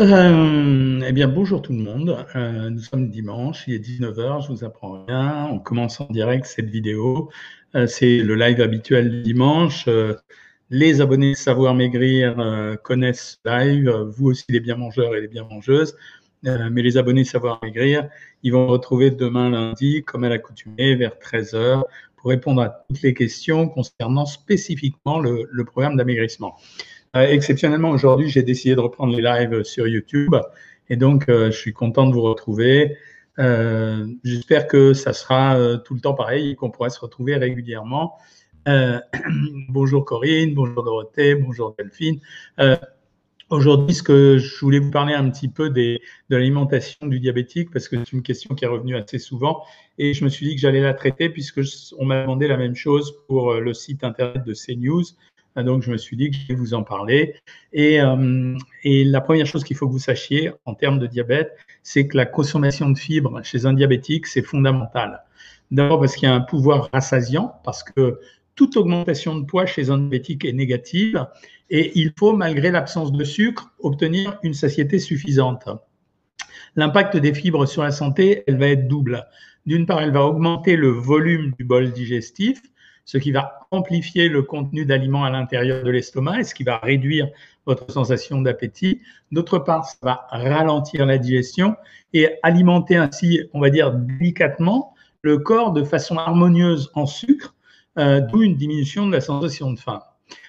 [0.00, 2.26] Euh, eh bien, bonjour tout le monde.
[2.34, 5.48] Euh, nous sommes dimanche, il est 19h, je vous apprends rien.
[5.52, 7.30] On commence en direct cette vidéo.
[7.76, 9.88] Euh, c'est le live habituel dimanche.
[10.70, 15.28] Les abonnés de Savoir Maigrir connaissent ce live, vous aussi les bien mangeurs et les
[15.28, 15.94] bien mangeuses.
[16.42, 18.08] mais les abonnés de Savoir Maigrir,
[18.42, 21.82] ils vont retrouver demain lundi, comme à l'accoutumée, vers 13h,
[22.16, 26.56] pour répondre à toutes les questions concernant spécifiquement le, le programme d'amaigrissement.
[27.16, 30.34] Euh, exceptionnellement, aujourd'hui, j'ai décidé de reprendre les lives sur YouTube
[30.88, 32.96] et donc euh, je suis content de vous retrouver.
[33.38, 38.18] Euh, j'espère que ça sera tout le temps pareil et qu'on pourra se retrouver régulièrement.
[39.68, 42.20] bonjour Corinne, bonjour Dorothée, bonjour Delphine.
[43.50, 47.88] Aujourd'hui, ce que je voulais vous parler un petit peu de l'alimentation du diabétique, parce
[47.88, 49.62] que c'est une question qui est revenue assez souvent,
[49.98, 51.60] et je me suis dit que j'allais la traiter puisque
[51.98, 55.04] on m'a demandé la même chose pour le site internet de CNews.
[55.56, 57.34] Donc, je me suis dit que je vais vous en parler.
[57.72, 61.56] Et, euh, et la première chose qu'il faut que vous sachiez en termes de diabète,
[61.82, 65.22] c'est que la consommation de fibres chez un diabétique, c'est fondamental.
[65.70, 68.18] D'abord parce qu'il y a un pouvoir rassasiant, parce que
[68.54, 71.26] toute augmentation de poids chez un diabétique est négative
[71.70, 75.68] et il faut, malgré l'absence de sucre, obtenir une satiété suffisante.
[76.76, 79.26] L'impact des fibres sur la santé, elle va être double.
[79.66, 82.60] D'une part, elle va augmenter le volume du bol digestif,
[83.04, 86.78] ce qui va amplifier le contenu d'aliments à l'intérieur de l'estomac et ce qui va
[86.78, 87.28] réduire
[87.66, 89.00] votre sensation d'appétit.
[89.32, 91.76] D'autre part, ça va ralentir la digestion
[92.12, 97.54] et alimenter ainsi, on va dire délicatement, le corps de façon harmonieuse en sucre,
[97.98, 100.02] euh, d'où une diminution de la sensation de faim.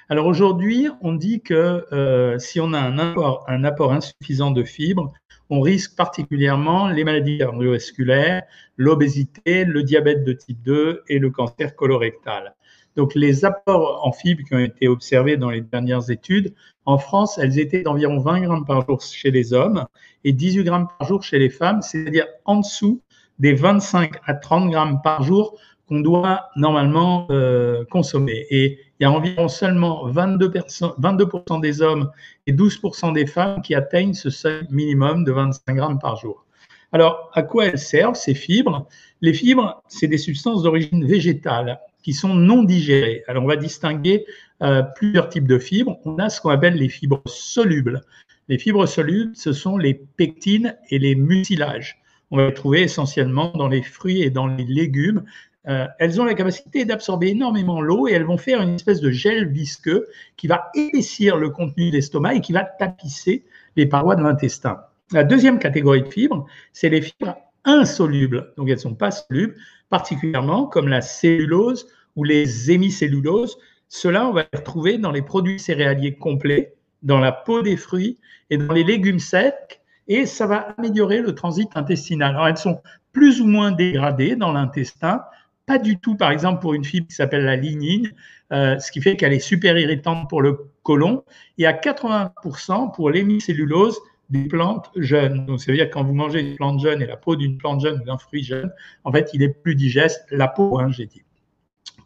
[0.09, 4.63] Alors aujourd'hui, on dit que euh, si on a un apport, un apport insuffisant de
[4.63, 5.11] fibres,
[5.49, 8.43] on risque particulièrement les maladies cardiovasculaires,
[8.77, 12.55] l'obésité, le diabète de type 2 et le cancer colorectal.
[12.95, 16.53] Donc les apports en fibres qui ont été observés dans les dernières études,
[16.85, 19.85] en France, elles étaient d'environ 20 grammes par jour chez les hommes
[20.23, 23.01] et 18 grammes par jour chez les femmes, c'est-à-dire en dessous
[23.39, 28.45] des 25 à 30 grammes par jour qu'on doit normalement euh, consommer.
[28.49, 32.11] Et il y a environ seulement 22%, 22 des hommes
[32.47, 36.45] et 12% des femmes qui atteignent ce seuil minimum de 25 grammes par jour.
[36.91, 38.87] Alors, à quoi elles servent ces fibres?
[39.19, 43.23] Les fibres, c'est des substances d'origine végétale qui sont non digérées.
[43.27, 44.25] Alors, on va distinguer
[44.61, 45.97] euh, plusieurs types de fibres.
[46.05, 48.01] On a ce qu'on appelle les fibres solubles.
[48.47, 51.99] Les fibres solubles, ce sont les pectines et les mucilages.
[52.31, 55.25] On va les trouver essentiellement dans les fruits et dans les légumes.
[55.67, 59.09] Euh, elles ont la capacité d'absorber énormément l'eau et elles vont faire une espèce de
[59.09, 63.45] gel visqueux qui va épaissir le contenu de l'estomac et qui va tapisser
[63.75, 64.81] les parois de l'intestin.
[65.11, 68.53] La deuxième catégorie de fibres, c'est les fibres insolubles.
[68.57, 69.55] Donc elles ne sont pas solubles,
[69.89, 73.57] particulièrement comme la cellulose ou les hémicelluloses.
[73.87, 78.17] Cela, on va les retrouver dans les produits céréaliers complets, dans la peau des fruits
[78.49, 79.81] et dans les légumes secs.
[80.07, 82.31] Et ça va améliorer le transit intestinal.
[82.35, 85.23] Alors elles sont plus ou moins dégradées dans l'intestin,
[85.65, 88.11] pas du tout, par exemple, pour une fibre qui s'appelle la lignine,
[88.53, 91.23] euh, ce qui fait qu'elle est super irritante pour le côlon,
[91.57, 93.97] et à 80% pour l'hémicellulose
[94.29, 95.45] des plantes jeunes.
[95.45, 97.57] Donc, ça veut dire que quand vous mangez une plante jeune et la peau d'une
[97.57, 98.71] plante jeune ou d'un fruit jeune,
[99.03, 101.21] en fait, il est plus digeste, la peau, j'ai dit.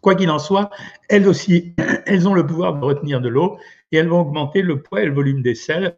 [0.02, 0.70] Quoi qu'il en soit,
[1.10, 1.74] elles aussi,
[2.06, 3.58] elles ont le pouvoir de retenir de l'eau
[3.92, 5.96] et elles vont augmenter le poids et le volume des selles,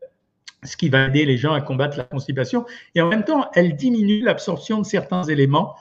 [0.63, 2.65] ce qui va aider les gens à combattre la constipation.
[2.95, 5.75] Et en même temps, elles diminuent l'absorption de certains éléments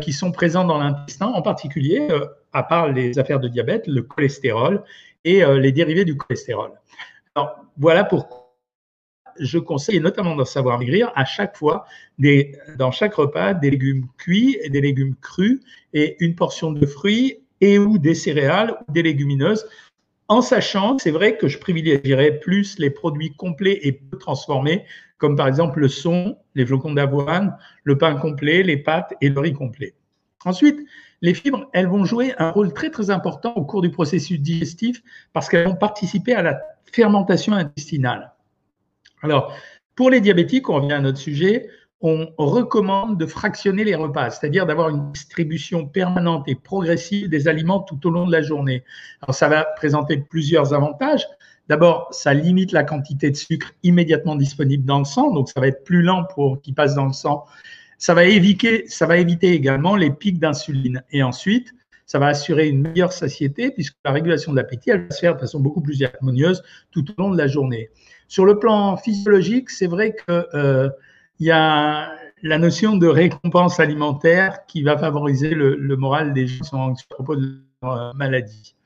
[0.00, 4.02] qui sont présents dans l'intestin, en particulier, euh, à part les affaires de diabète, le
[4.02, 4.82] cholestérol
[5.24, 6.70] et euh, les dérivés du cholestérol.
[7.34, 8.44] Alors, voilà pourquoi
[9.40, 11.86] je conseille, notamment dans Savoir Maigrir, à chaque fois,
[12.18, 15.60] des, dans chaque repas, des légumes cuits et des légumes crus
[15.92, 19.66] et une portion de fruits et ou des céréales ou des légumineuses
[20.28, 24.84] en sachant, c'est vrai que je privilégierais plus les produits complets et peu transformés,
[25.18, 29.38] comme par exemple le son, les flocons d'avoine, le pain complet, les pâtes et le
[29.38, 29.94] riz complet.
[30.44, 30.78] Ensuite,
[31.22, 35.02] les fibres, elles vont jouer un rôle très très important au cours du processus digestif
[35.32, 36.60] parce qu'elles vont participer à la
[36.92, 38.32] fermentation intestinale.
[39.22, 39.54] Alors,
[39.94, 41.68] pour les diabétiques, on revient à notre sujet,
[42.06, 47.80] on recommande de fractionner les repas, c'est-à-dire d'avoir une distribution permanente et progressive des aliments
[47.80, 48.84] tout au long de la journée.
[49.22, 51.26] Alors, ça va présenter plusieurs avantages.
[51.68, 55.66] D'abord, ça limite la quantité de sucre immédiatement disponible dans le sang, donc ça va
[55.66, 57.46] être plus lent pour qu'il passe dans le sang.
[57.96, 58.84] Ça va éviter,
[59.42, 61.02] également les pics d'insuline.
[61.10, 61.72] Et ensuite,
[62.04, 65.36] ça va assurer une meilleure satiété puisque la régulation de l'appétit, elle va se faire
[65.36, 67.88] de façon beaucoup plus harmonieuse tout au long de la journée.
[68.28, 70.90] Sur le plan physiologique, c'est vrai que euh,
[71.40, 76.58] il y a la notion de récompense alimentaire qui va favoriser le, moral des gens
[76.58, 78.76] qui sont anxieux à propos de leur maladie.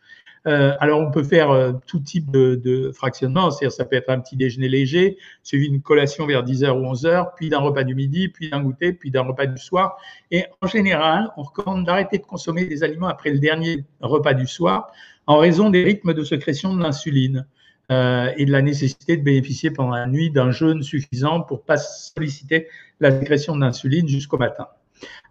[0.47, 4.09] Euh, alors, on peut faire euh, tout type de, de fractionnement, c'est-à-dire ça peut être
[4.09, 7.95] un petit déjeuner léger, suivi d'une collation vers 10h ou 11h, puis d'un repas du
[7.95, 9.99] midi, puis d'un goûter, puis d'un repas du soir.
[10.31, 14.47] Et en général, on recommande d'arrêter de consommer des aliments après le dernier repas du
[14.47, 14.91] soir
[15.27, 17.47] en raison des rythmes de sécrétion de l'insuline.
[17.91, 21.79] Euh, et de la nécessité de bénéficier pendant la nuit d'un jeûne suffisant pour pas
[21.79, 22.69] solliciter
[23.01, 24.69] la sécrétion d'insuline jusqu'au matin.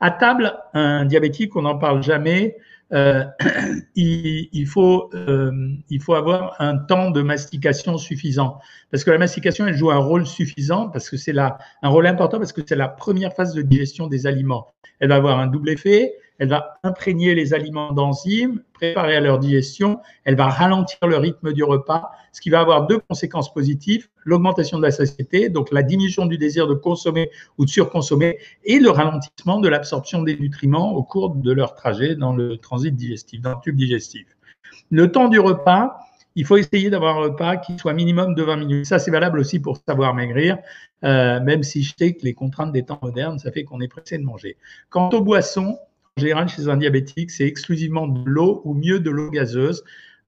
[0.01, 2.57] À table, un diabétique, on n'en parle jamais.
[2.93, 3.23] Euh,
[3.95, 5.51] il, il, faut, euh,
[5.91, 8.57] il faut avoir un temps de mastication suffisant.
[8.89, 12.39] Parce que la mastication, elle joue un rôle suffisant, parce que c'est un rôle important,
[12.39, 14.67] parce que c'est la première phase de digestion des aliments.
[14.99, 19.39] Elle va avoir un double effet elle va imprégner les aliments d'enzymes, préparer à leur
[19.39, 24.07] digestion, elle va ralentir le rythme du repas, ce qui va avoir deux conséquences positives,
[24.23, 28.79] l'augmentation de la satiété, donc la diminution du désir de consommer ou de surconsommer, et
[28.79, 33.41] le ralentissement de l'absorption des nutriments au cours de leur trajet dans le transit digestif,
[33.41, 34.27] dans le tube digestif.
[34.91, 35.97] Le temps du repas,
[36.35, 38.85] il faut essayer d'avoir un repas qui soit minimum de 20 minutes.
[38.85, 40.59] Ça, c'est valable aussi pour savoir maigrir,
[41.03, 43.87] euh, même si je sais que les contraintes des temps modernes, ça fait qu'on est
[43.87, 44.55] pressé de manger.
[44.91, 45.79] Quant aux boissons,
[46.17, 49.83] général, chez un diabétique, c'est exclusivement de l'eau ou mieux de l'eau gazeuse.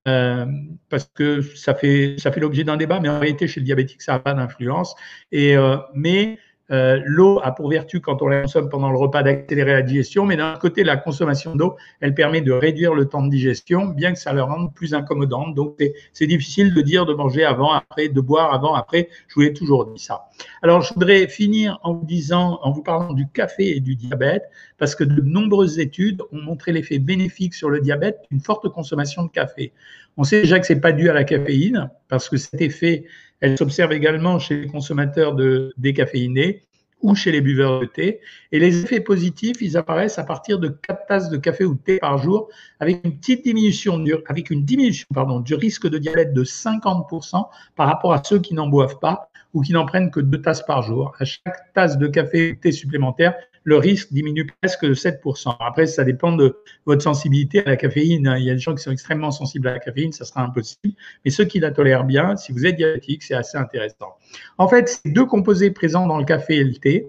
[0.07, 0.45] Euh,
[0.89, 4.01] parce que ça fait, ça fait l'objet d'un débat, mais en réalité, chez le diabétique,
[4.01, 4.95] ça n'a pas d'influence.
[5.33, 6.39] Euh, mais
[6.71, 10.25] euh, l'eau a pour vertu, quand on la consomme pendant le repas, d'accélérer la digestion,
[10.25, 14.13] mais d'un côté, la consommation d'eau, elle permet de réduire le temps de digestion, bien
[14.13, 15.55] que ça le rende plus incommodante.
[15.55, 15.81] Donc,
[16.13, 19.09] c'est difficile de dire de manger avant, après, de boire avant, après.
[19.27, 20.29] Je vous ai toujours dit ça.
[20.61, 24.43] Alors, je voudrais finir en vous disant, en vous parlant du café et du diabète,
[24.77, 29.23] parce que de nombreuses études ont montré l'effet bénéfique sur le diabète d'une forte consommation
[29.23, 29.73] de café.
[30.17, 33.05] On sait déjà que c'est pas dû à la caféine, parce que cet effet
[33.41, 36.63] elle s'observe également chez les consommateurs de décaféinés
[37.01, 38.19] ou chez les buveurs de thé.
[38.51, 41.97] Et les effets positifs, ils apparaissent à partir de 4 tasses de café ou thé
[41.99, 42.49] par jour,
[42.79, 47.47] avec une petite diminution, du, avec une diminution pardon, du risque de diabète de 50%
[47.75, 50.65] par rapport à ceux qui n'en boivent pas ou qui n'en prennent que 2 tasses
[50.65, 51.15] par jour.
[51.19, 53.33] À chaque tasse de café ou thé supplémentaire,
[53.63, 55.55] le risque diminue presque de 7%.
[55.59, 58.35] Après, ça dépend de votre sensibilité à la caféine.
[58.37, 60.95] Il y a des gens qui sont extrêmement sensibles à la caféine, ça sera impossible.
[61.25, 64.15] Mais ceux qui la tolèrent bien, si vous êtes diabétique, c'est assez intéressant.
[64.57, 67.07] En fait, ces deux composés présents dans le café et le thé,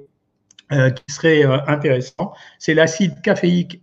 [0.73, 3.81] euh, qui seraient euh, intéressants, c'est l'acide caféique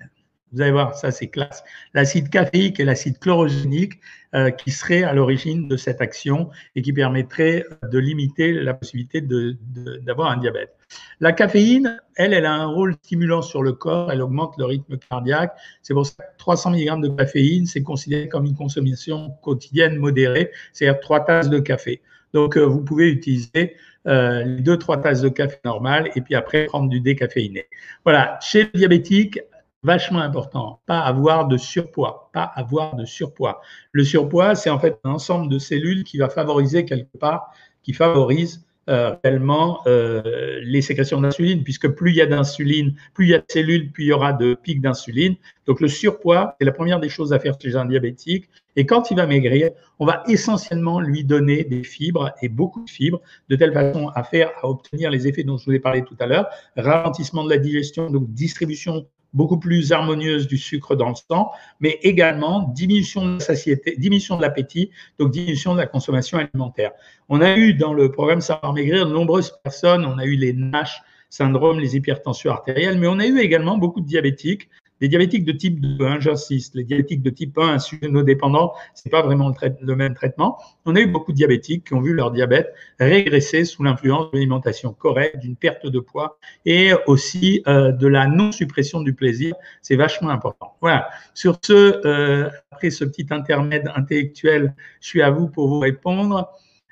[0.54, 1.64] vous allez voir, ça c'est classe.
[1.94, 4.00] L'acide caféique et l'acide chlorogénique
[4.34, 9.22] euh, qui seraient à l'origine de cette action et qui permettraient de limiter la possibilité
[9.22, 10.76] d'avoir un diabète.
[11.20, 14.98] La caféine, elle, elle a un rôle stimulant sur le corps, elle augmente le rythme
[14.98, 15.54] cardiaque.
[15.82, 20.52] C'est pour ça que 300 mg de caféine, c'est considéré comme une consommation quotidienne modérée,
[20.72, 22.02] c'est-à-dire trois tasses de café.
[22.34, 23.76] Donc, euh, vous pouvez utiliser
[24.08, 27.68] euh, les deux, trois tasses de café normal et puis après prendre du décaféiné.
[28.06, 29.40] Voilà, chez le diabétique,
[29.84, 33.62] vachement important, pas avoir de surpoids, pas avoir de surpoids.
[33.92, 37.52] Le surpoids, c'est en fait un ensemble de cellules qui va favoriser quelque part,
[37.84, 43.26] qui favorise euh, réellement euh, les sécrétions d'insuline, puisque plus il y a d'insuline, plus
[43.26, 45.36] il y a de cellules, plus il y aura de pics d'insuline.
[45.66, 48.50] Donc le surpoids, c'est la première des choses à faire chez un diabétique.
[48.78, 52.90] Et quand il va maigrir, on va essentiellement lui donner des fibres et beaucoup de
[52.90, 56.06] fibres, de telle façon à faire, à obtenir les effets dont je vous ai parlé
[56.06, 56.48] tout à l'heure,
[56.78, 62.00] ralentissement de la digestion, donc distribution beaucoup plus harmonieuse du sucre dans le sang, mais
[62.02, 66.92] également diminution de la satiété, diminution de l'appétit, donc diminution de la consommation alimentaire.
[67.30, 70.54] On a eu dans le programme Savoir Maigrir de nombreuses personnes, on a eu les
[70.54, 74.70] NASH syndrome, les hypertensions artérielles, mais on a eu également beaucoup de diabétiques
[75.02, 79.22] les diabétiques de type 2, hein, j'insiste, les diabétiques de type 1, insulinodépendants, c'est pas
[79.22, 79.52] vraiment
[79.82, 80.58] le, même traitement.
[80.86, 84.40] On a eu beaucoup de diabétiques qui ont vu leur diabète régresser sous l'influence d'une
[84.40, 89.56] alimentation correcte, d'une perte de poids et aussi euh, de la non-suppression du plaisir.
[89.82, 90.74] C'est vachement important.
[90.82, 91.10] Voilà.
[91.34, 96.50] Sur ce, euh, après ce petit intermède intellectuel, je suis à vous pour vous répondre.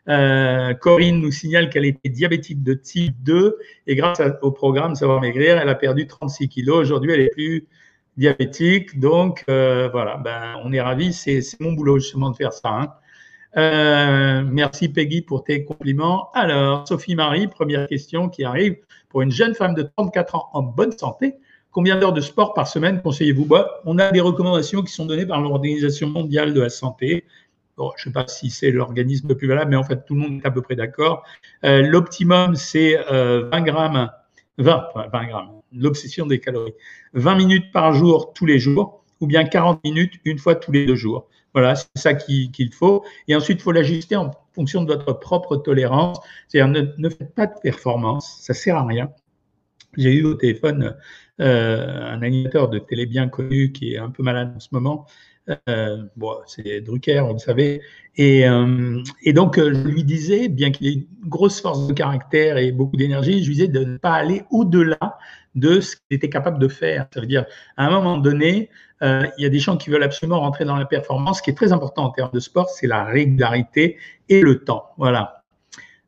[0.07, 3.57] Euh, Corinne nous signale qu'elle était diabétique de type 2
[3.87, 6.77] et grâce au programme Savoir Maigrir, elle a perdu 36 kilos.
[6.77, 7.67] Aujourd'hui, elle est plus
[8.17, 8.99] diabétique.
[8.99, 11.13] Donc, euh, voilà, ben, on est ravis.
[11.13, 12.69] C'est mon boulot justement de faire ça.
[12.69, 12.93] Hein.
[13.57, 16.29] Euh, merci Peggy pour tes compliments.
[16.33, 18.77] Alors, Sophie Marie, première question qui arrive.
[19.09, 21.35] Pour une jeune femme de 34 ans en bonne santé,
[21.71, 23.45] combien d'heures de sport par semaine conseillez-vous?
[23.45, 27.25] Bah, On a des recommandations qui sont données par l'Organisation mondiale de la santé.
[27.77, 30.21] Je ne sais pas si c'est l'organisme le plus valable, mais en fait, tout le
[30.21, 31.23] monde est à peu près d'accord.
[31.65, 34.09] Euh, l'optimum, c'est 20 grammes
[34.57, 36.73] 20, 20 grammes, l'obsession des calories.
[37.13, 40.85] 20 minutes par jour tous les jours ou bien 40 minutes une fois tous les
[40.85, 41.27] deux jours.
[41.53, 43.05] Voilà, c'est ça qu'il faut.
[43.29, 46.19] Et ensuite, il faut l'ajuster en fonction de votre propre tolérance.
[46.47, 49.09] C'est-à-dire, ne, faites pas de performance, ça sert à rien.
[49.95, 50.97] J'ai eu au téléphone
[51.39, 55.05] euh, un animateur de télé bien connu qui est un peu malade en ce moment,
[55.69, 56.03] Euh,
[56.47, 57.81] c'est Drucker, vous le savez.
[58.15, 62.57] Et, euh, donc, euh, je lui disais, bien qu'il ait une grosse force de caractère
[62.57, 65.17] et beaucoup d'énergie, je lui disais de ne pas aller au-delà
[65.53, 67.07] de ce qu'il était capable de faire.
[67.13, 67.45] Ça veut dire,
[67.77, 68.69] à un moment donné,
[69.01, 71.37] il y a des gens qui veulent absolument rentrer dans la performance.
[71.37, 73.97] Ce qui est très important en termes de sport, c'est la régularité
[74.29, 74.89] et le temps.
[74.97, 75.44] Voilà.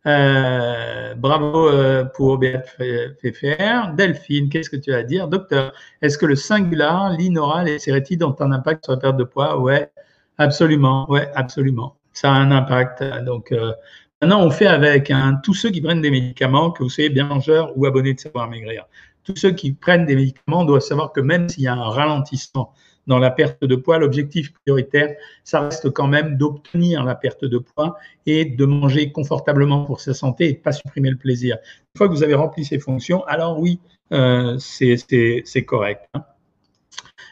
[0.07, 3.93] Euh, bravo euh, pour BFFR.
[3.95, 5.27] Delphine, qu'est-ce que tu as à dire?
[5.27, 9.17] Docteur, est-ce que le singular, l'inoral et les sérétides ont un impact sur la perte
[9.17, 9.59] de poids?
[9.59, 9.91] Ouais,
[10.37, 11.09] absolument.
[11.35, 11.97] Absolument.
[12.13, 13.03] Ça a un impact.
[13.25, 13.73] Donc, euh,
[14.21, 17.25] maintenant, on fait avec hein, tous ceux qui prennent des médicaments, que vous soyez bien
[17.25, 18.85] mangeur ou abonné de Savoir Maigrir.
[19.25, 22.73] Tous ceux qui prennent des médicaments doivent savoir que même s'il y a un ralentissement
[23.07, 27.57] dans la perte de poids, l'objectif prioritaire, ça reste quand même d'obtenir la perte de
[27.57, 31.57] poids et de manger confortablement pour sa santé et pas supprimer le plaisir.
[31.95, 33.79] Une fois que vous avez rempli ces fonctions, alors oui,
[34.11, 36.07] euh, c'est correct.
[36.13, 36.23] Hein.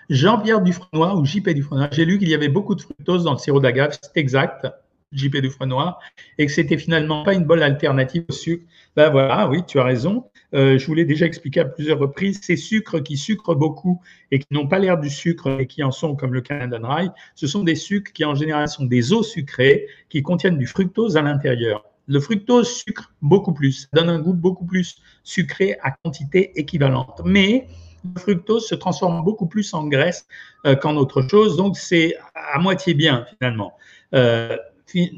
[0.09, 3.39] Jean-Pierre Dufresnoy ou JP Dufresnoy, j'ai lu qu'il y avait beaucoup de fructose dans le
[3.39, 4.67] sirop d'agave, c'est exact,
[5.11, 5.97] JP Dufresnoy,
[6.37, 8.65] et que c'était finalement pas une bonne alternative au sucre.
[8.95, 10.25] Ben voilà, oui, tu as raison.
[10.53, 14.39] Euh, je vous l'ai déjà expliqué à plusieurs reprises, ces sucres qui sucrent beaucoup et
[14.39, 17.47] qui n'ont pas l'air du sucre et qui en sont comme le Canada Dry, ce
[17.47, 21.21] sont des sucres qui en général sont des eaux sucrées qui contiennent du fructose à
[21.21, 21.83] l'intérieur.
[22.07, 27.21] Le fructose sucre beaucoup plus, donne un goût beaucoup plus sucré à quantité équivalente.
[27.25, 27.67] Mais
[28.13, 30.27] le fructose se transforme beaucoup plus en graisse
[30.65, 33.73] euh, qu'en autre chose, donc c'est à moitié bien finalement.
[34.13, 34.55] Euh,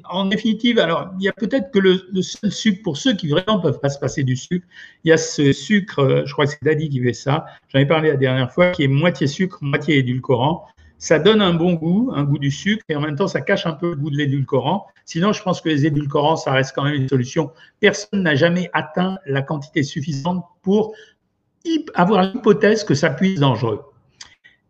[0.10, 3.60] en définitive, alors il y a peut-être que le, seul sucre pour ceux qui vraiment
[3.60, 4.66] peuvent pas se passer du sucre,
[5.04, 7.46] il y a ce sucre, euh, je crois que c'est Daddy qui fait ça.
[7.70, 10.66] J'en ai parlé la dernière fois, qui est moitié sucre, moitié édulcorant.
[11.00, 13.68] Ça donne un bon goût, un goût du sucre, et en même temps, ça cache
[13.68, 14.88] un peu le goût de l'édulcorant.
[15.06, 17.52] Sinon, je pense que les édulcorants, ça reste quand même une solution.
[17.80, 20.96] Personne n'a jamais atteint la quantité suffisante pour
[21.94, 23.82] avoir l'hypothèse que ça puisse être dangereux.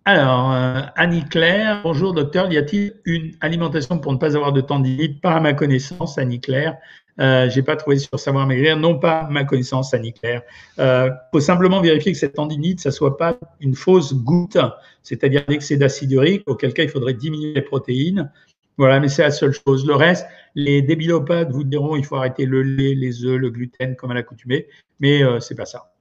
[0.10, 4.62] Alors, euh, Annie Claire, bonjour docteur, y a-t-il une alimentation pour ne pas avoir de
[4.62, 6.78] tendinite Pas à ma connaissance, Annie Claire?
[7.20, 10.44] Euh, j'ai pas trouvé sur Savoir Maigrir, non pas ma connaissance, Annie Claire.
[10.80, 14.58] Euh, faut simplement vérifier que cette tendinite, ça soit pas une fausse goutte,
[15.04, 18.32] c'est-à-dire l'excès d'acide urique, auquel cas il faudrait diminuer les protéines.
[18.78, 19.86] Voilà, mais c'est la seule chose.
[19.86, 23.98] Le reste, les débilopathes vous diront il faut arrêter le lait, les œufs, le gluten
[23.98, 24.68] comme à l'accoutumée,
[25.02, 25.97] mais euh, c'est pas ça.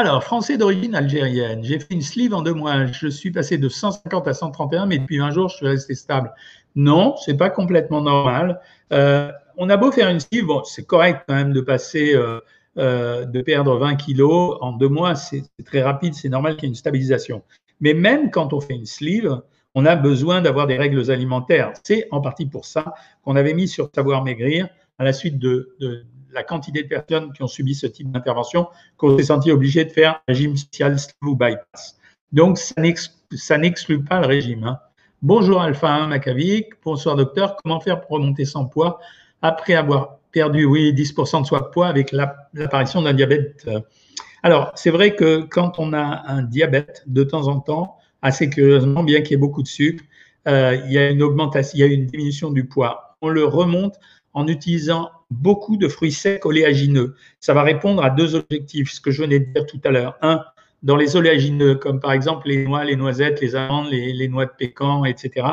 [0.00, 2.86] Alors, français d'origine algérienne, j'ai fait une sleeve en deux mois.
[2.86, 6.32] Je suis passé de 150 à 131, mais depuis 20 jours, je suis resté stable.
[6.76, 8.60] Non, c'est pas complètement normal.
[8.92, 12.38] Euh, on a beau faire une sleeve, c'est correct quand même de passer, euh,
[12.78, 16.66] euh, de perdre 20 kilos en deux mois, c'est très rapide, c'est normal qu'il y
[16.66, 17.42] ait une stabilisation.
[17.80, 19.42] Mais même quand on fait une sleeve,
[19.74, 21.72] on a besoin d'avoir des règles alimentaires.
[21.82, 25.74] C'est en partie pour ça qu'on avait mis sur Savoir Maigrir à la suite de
[26.32, 29.90] la quantité de personnes qui ont subi ce type d'intervention qu'on s'est senti obligé de
[29.90, 31.98] faire un régime spécial ou bypass.
[32.32, 34.64] Donc, ça n'exclut pas le régime.
[34.64, 34.78] Hein.
[35.22, 37.56] Bonjour Alpha 1 Macavik, bonsoir docteur.
[37.56, 39.00] Comment faire pour remonter sans poids
[39.42, 43.68] après avoir perdu, oui, 10% de soi poids avec l'apparition d'un diabète
[44.42, 49.02] Alors, c'est vrai que quand on a un diabète, de temps en temps, assez curieusement,
[49.02, 50.04] bien qu'il y ait beaucoup de sucre,
[50.46, 53.16] euh, il y a une augmentation, il y a une diminution du poids.
[53.22, 53.98] On le remonte
[54.34, 57.14] en utilisant beaucoup de fruits secs oléagineux.
[57.40, 60.16] Ça va répondre à deux objectifs, ce que je venais de dire tout à l'heure.
[60.22, 60.42] Un,
[60.82, 64.52] dans les oléagineux, comme par exemple les noix, les noisettes, les amandes, les, noix de
[64.56, 65.46] pécan, etc.,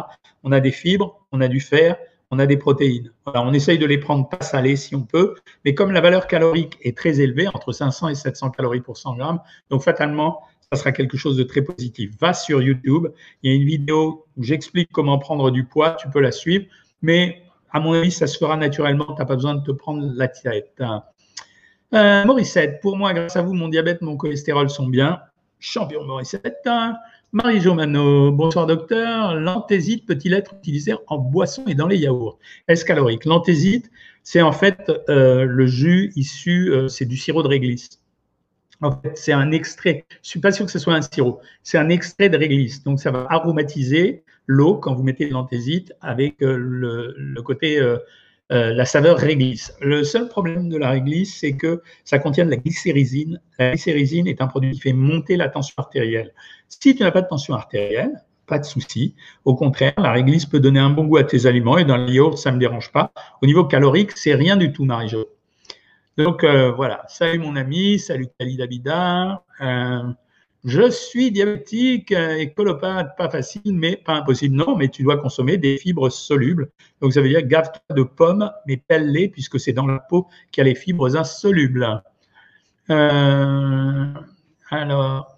[0.44, 1.98] on a des fibres, on a du fer,
[2.32, 3.12] on a des protéines.
[3.26, 6.78] on essaye de les prendre pas salées si on peut, mais comme la valeur calorique
[6.82, 9.40] est très élevée, entre 500 et 700 calories pour 100 grammes,
[9.70, 10.42] donc fatalement,
[10.72, 12.12] ça sera quelque chose de très positif.
[12.20, 13.08] Va sur YouTube,
[13.42, 16.66] il y a une vidéo où j'explique comment prendre du poids, tu peux la suivre,
[17.02, 17.45] mais
[17.76, 19.06] à mon avis, ça se fera naturellement.
[19.06, 20.82] Tu n'as pas besoin de te prendre la tirette.
[21.94, 25.20] Euh, Morissette, pour moi, grâce à vous, mon diabète, mon cholestérol sont bien.
[25.60, 26.70] Champion Morissette.
[27.34, 29.36] Marie-Jo Mano, bonsoir docteur.
[29.36, 32.40] L'anthésite peut-il être utilisé en boisson et dans les yaourts?
[32.70, 33.26] Est-ce calorique?
[33.26, 33.92] L'anthésite,
[34.24, 38.00] c'est en fait euh, le jus issu, euh, c'est du sirop de réglisse.
[38.82, 40.06] En fait, c'est un extrait.
[40.10, 41.42] Je ne suis pas sûr que ce soit un sirop.
[41.62, 42.84] C'est un extrait de réglisse.
[42.84, 47.98] Donc, ça va aromatiser l'eau quand vous mettez de l'anthésite avec euh, le, côté, euh,
[48.52, 49.76] euh, la saveur réglisse.
[49.82, 53.42] Le seul problème de la réglisse, c'est que ça contient de la glycérysine.
[53.60, 56.34] La glycérysine est un produit qui fait monter la tension artérielle.
[56.70, 59.16] Si tu n'as pas de tension artérielle, pas de souci.
[59.44, 62.08] Au contraire, la réglisse peut donner un bon goût à tes aliments et dans le
[62.12, 63.12] yaourt, ça ne me dérange pas.
[63.42, 65.26] Au niveau calorique, c'est rien du tout, Marie-Jo.
[66.18, 69.44] Donc voilà, salut mon ami, salut Khalid Abida.
[70.66, 74.56] Je suis diabétique et colopathe, pas facile, mais pas impossible.
[74.56, 76.72] Non, mais tu dois consommer des fibres solubles.
[77.02, 80.62] Donc, ça veut dire gaffe-toi de pommes, mais pelle-les, puisque c'est dans la peau qu'il
[80.64, 82.02] y a les fibres insolubles.
[82.90, 84.06] Euh,
[84.72, 85.38] alors,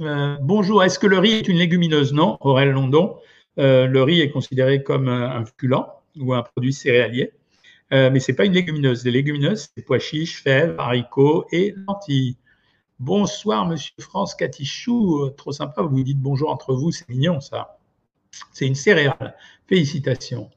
[0.00, 2.12] euh, bonjour, est-ce que le riz est une légumineuse?
[2.12, 3.16] Non, Aurel London.
[3.56, 5.86] le riz est considéré comme un féculent
[6.20, 7.32] ou un produit céréalier.
[7.90, 9.06] mais ce n'est pas une légumineuse.
[9.06, 12.36] Les légumineuses, c'est pois chiches, fèves, haricots et lentilles.
[12.98, 15.28] Bonsoir, monsieur France Catichou.
[15.36, 17.78] Trop sympa, vous vous dites bonjour entre vous, c'est mignon ça.
[18.52, 19.36] C'est une céréale.
[19.66, 20.50] Félicitations.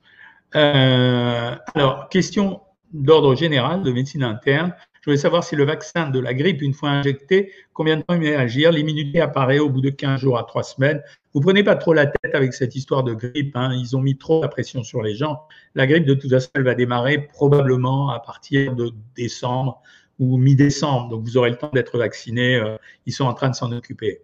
[0.55, 2.61] Euh, alors, question
[2.93, 4.73] d'ordre général de médecine interne.
[5.01, 8.15] Je voulais savoir si le vaccin de la grippe, une fois injecté, combien de temps
[8.15, 8.71] il à agir?
[8.71, 11.01] L'immunité apparaît au bout de 15 jours à 3 semaines.
[11.33, 13.55] Vous prenez pas trop la tête avec cette histoire de grippe.
[13.57, 13.73] Hein.
[13.73, 15.41] Ils ont mis trop la pression sur les gens.
[15.75, 19.81] La grippe, de toute façon, elle va démarrer probablement à partir de décembre
[20.19, 21.09] ou mi-décembre.
[21.09, 22.55] Donc, vous aurez le temps d'être vacciné.
[22.55, 24.21] Euh, ils sont en train de s'en occuper.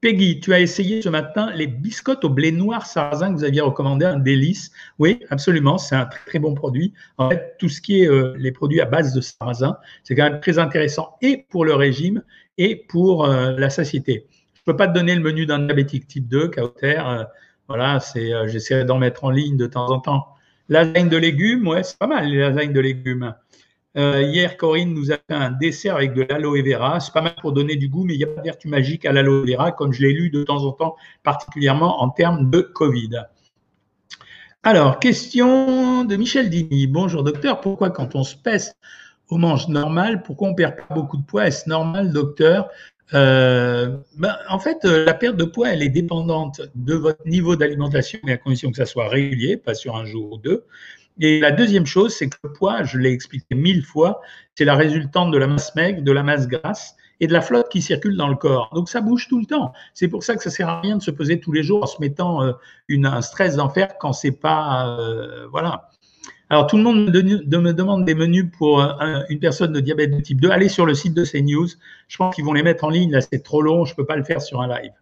[0.00, 3.60] Peggy, tu as essayé ce matin les biscottes au blé noir sarrasin que vous aviez
[3.60, 4.72] recommandé, un délice.
[4.98, 6.94] Oui, absolument, c'est un très, très bon produit.
[7.18, 10.30] En fait, tout ce qui est euh, les produits à base de sarrasin, c'est quand
[10.30, 12.22] même très intéressant et pour le régime
[12.56, 14.26] et pour euh, la satiété.
[14.54, 16.98] Je ne peux pas te donner le menu d'un diabétique type 2, Cauter.
[16.98, 17.24] Euh,
[17.68, 20.28] voilà, c'est, j'essaierai d'en mettre en ligne de temps en temps.
[20.70, 23.34] Lasagne de légumes, ouais, c'est pas mal les lasagnes de légumes.
[23.96, 27.00] Euh, hier, Corinne nous a fait un dessert avec de l'aloe vera.
[27.00, 29.04] C'est pas mal pour donner du goût, mais il n'y a pas de vertu magique
[29.04, 32.60] à l'aloe vera, comme je l'ai lu de temps en temps, particulièrement en termes de
[32.60, 33.24] Covid.
[34.62, 36.86] Alors, question de Michel Dini.
[36.86, 38.76] Bonjour docteur, pourquoi quand on se pèse
[39.28, 41.46] au manche normal, pourquoi on perd pas beaucoup de poids?
[41.46, 42.68] Est-ce normal, docteur?
[43.12, 47.56] Euh, ben, en fait, euh, la perte de poids, elle est dépendante de votre niveau
[47.56, 50.64] d'alimentation, mais à condition que ça soit régulier, pas sur un jour ou deux.
[51.20, 54.22] Et la deuxième chose, c'est que le poids, je l'ai expliqué mille fois,
[54.54, 57.68] c'est la résultante de la masse maigre, de la masse grasse et de la flotte
[57.68, 58.70] qui circule dans le corps.
[58.74, 59.72] Donc ça bouge tout le temps.
[59.92, 61.86] C'est pour ça que ça sert à rien de se peser tous les jours en
[61.86, 62.52] se mettant euh,
[62.88, 65.90] une, un stress d'enfer quand c'est pas euh, voilà.
[66.48, 70.20] Alors tout le monde me, demande des menus pour euh, une personne de diabète de
[70.20, 70.50] type 2.
[70.50, 71.68] Allez sur le site de CNews.
[72.08, 73.12] Je pense qu'ils vont les mettre en ligne.
[73.12, 73.84] Là, c'est trop long.
[73.84, 74.92] Je peux pas le faire sur un live.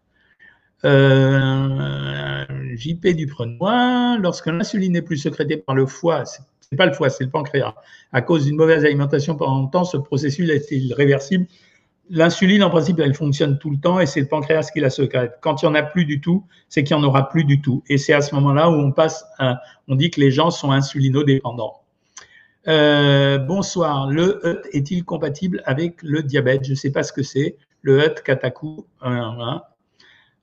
[0.84, 2.44] Euh,
[2.76, 7.10] JP du Prenois, lorsque l'insuline n'est plus sécrétée par le foie, c'est pas le foie,
[7.10, 7.74] c'est le pancréas.
[8.12, 11.46] À cause d'une mauvaise alimentation pendant longtemps, ce processus est réversible?
[12.10, 15.38] L'insuline, en principe, elle fonctionne tout le temps et c'est le pancréas qui la secrète.
[15.42, 17.60] Quand il n'y en a plus du tout, c'est qu'il n'y en aura plus du
[17.60, 17.82] tout.
[17.88, 19.26] Et c'est à ce moment-là où on passe,
[19.88, 21.82] on dit que les gens sont insulinodépendants.
[22.66, 24.10] Euh, bonsoir.
[24.10, 26.64] Le HUT est-il compatible avec le diabète?
[26.64, 27.56] Je ne sais pas ce que c'est.
[27.82, 28.86] Le HUT Kataku.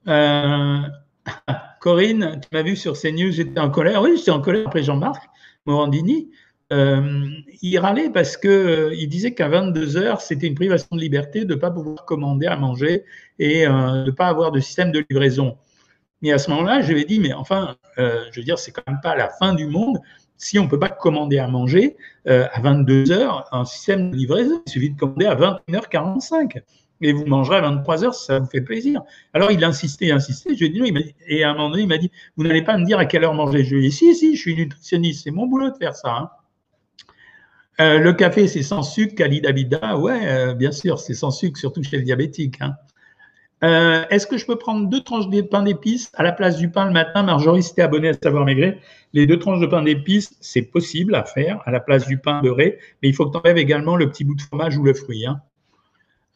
[0.08, 0.78] Euh,
[1.80, 4.02] Corinne, tu m'as vu sur CNews, j'étais en colère.
[4.02, 5.22] Oui, j'étais en colère après Jean-Marc
[5.66, 6.30] Morandini.
[6.72, 7.28] Euh,
[7.62, 11.44] il râlait parce que euh, il disait qu'à 22 heures, c'était une privation de liberté
[11.44, 13.04] de ne pas pouvoir commander à manger
[13.38, 15.56] et de ne pas avoir de système de livraison.
[16.22, 18.82] Mais à ce moment-là, je lui ai dit, mais enfin, je veux dire, c'est quand
[18.88, 19.98] même pas la fin du monde
[20.38, 24.62] si on ne peut pas commander à manger à 22 heures un système de livraison.
[24.66, 26.62] Il suffit de commander à 21h45
[27.00, 29.02] et vous mangerez à 23 heures ça vous fait plaisir.
[29.32, 31.88] Alors il insistait, insistait, je lui ai dit non, et à un moment donné, il
[31.88, 33.64] m'a dit, vous n'allez pas me dire à quelle heure manger.
[33.64, 36.10] Je lui ai dit, si, si, je suis nutritionniste, c'est mon boulot de faire ça.
[36.10, 36.30] Hein.
[37.80, 41.82] Euh, le café, c'est sans sucre, Kalidavida, ouais, euh, bien sûr, c'est sans sucre, surtout
[41.82, 42.56] chez le diabétique.
[42.60, 42.76] Hein.
[43.64, 46.70] Euh, est-ce que je peux prendre deux tranches de pain d'épices à la place du
[46.70, 47.22] pain le matin?
[47.22, 48.80] Marjorie, si tu abonné à Savoir Maigret,
[49.12, 52.40] les deux tranches de pain d'épices, c'est possible à faire à la place du pain
[52.42, 54.92] beurré, mais il faut que tu enlèves également le petit bout de fromage ou le
[54.92, 55.26] fruit.
[55.26, 55.40] Hein.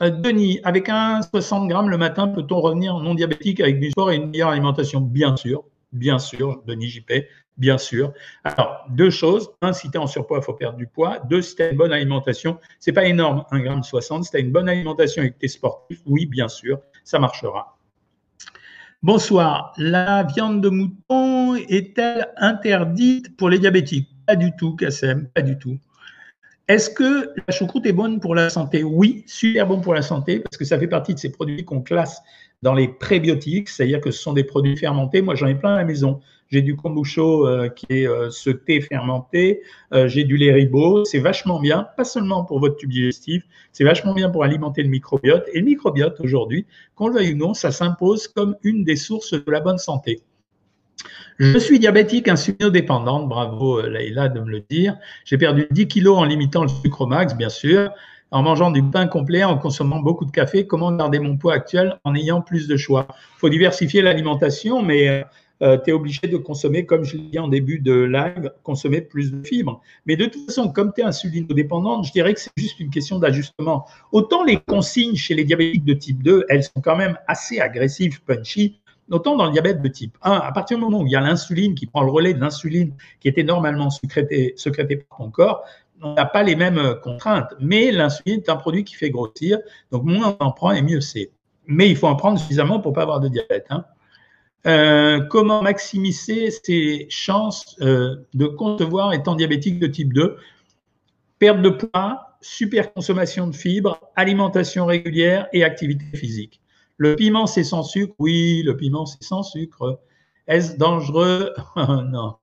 [0.03, 4.11] Euh, Denis, avec un 60 grammes le matin, peut-on revenir non diabétique avec du sport
[4.11, 5.01] et une meilleure alimentation?
[5.03, 7.13] Bien sûr, bien sûr, Denis JP,
[7.59, 8.13] bien sûr.
[8.45, 9.51] Alors, deux choses.
[9.61, 11.19] Un, si tu es en surpoids, il faut perdre du poids.
[11.29, 14.25] Deux, si tu as une bonne alimentation, c'est pas énorme, 1 gramme 60.
[14.25, 17.19] Si tu as une bonne alimentation et que tu es sportif, oui, bien sûr, ça
[17.19, 17.77] marchera.
[19.03, 19.75] Bonsoir.
[19.77, 24.09] La viande de mouton est-elle interdite pour les diabétiques?
[24.27, 25.79] Pas du tout, Kassem, pas du tout.
[26.71, 28.85] Est-ce que la choucroute est bonne pour la santé?
[28.85, 31.83] Oui, super bon pour la santé parce que ça fait partie de ces produits qu'on
[31.83, 32.23] classe
[32.63, 35.21] dans les prébiotiques, c'est-à-dire que ce sont des produits fermentés.
[35.21, 36.21] Moi, j'en ai plein à la maison.
[36.49, 41.05] J'ai du kombucha euh, qui est euh, ce thé fermenté, euh, j'ai du lait ribot.
[41.05, 44.91] C'est vachement bien, pas seulement pour votre tube digestif, c'est vachement bien pour alimenter le
[44.91, 45.49] microbiote.
[45.53, 49.33] Et le microbiote, aujourd'hui, qu'on le veuille ou non, ça s'impose comme une des sources
[49.33, 50.23] de la bonne santé.
[51.39, 54.97] Je suis diabétique insulinodépendante, bravo euh, Leïla de me le dire.
[55.25, 57.91] J'ai perdu 10 kilos en limitant le sucre max, bien sûr,
[58.31, 60.67] en mangeant du pain complet, en consommant beaucoup de café.
[60.67, 63.07] Comment garder mon poids actuel en ayant plus de choix?
[63.11, 65.23] Il faut diversifier l'alimentation, mais euh,
[65.63, 69.01] euh, tu es obligé de consommer, comme je l'ai dit en début de live, consommer
[69.01, 69.81] plus de fibres.
[70.07, 73.19] Mais de toute façon, comme tu es insulinodépendante, je dirais que c'est juste une question
[73.19, 73.87] d'ajustement.
[74.13, 78.23] Autant les consignes chez les diabétiques de type 2, elles sont quand même assez agressives,
[78.23, 78.81] punchy,
[79.11, 81.21] Autant dans le diabète de type 1, à partir du moment où il y a
[81.21, 84.55] l'insuline qui prend le relais de l'insuline qui était normalement sécrétée,
[85.09, 85.65] par ton corps,
[86.03, 87.53] on n'a pas les mêmes euh, contraintes.
[87.61, 89.59] Mais l'insuline est un produit qui fait grossir,
[89.91, 91.31] donc moins on en prend et mieux c'est.
[91.67, 93.67] Mais il faut en prendre suffisamment pour ne pas avoir de diabète.
[93.71, 93.85] Hein.
[94.67, 100.37] Euh, comment maximiser ses chances euh, de concevoir étant diabétique de type 2
[101.39, 106.61] Perte de poids, super consommation de fibres, alimentation régulière et activité physique.
[107.01, 108.15] Le piment, c'est sans sucre?
[108.19, 110.01] Oui, le piment, c'est sans sucre.
[110.47, 111.55] Est-ce dangereux?
[111.79, 112.35] Non.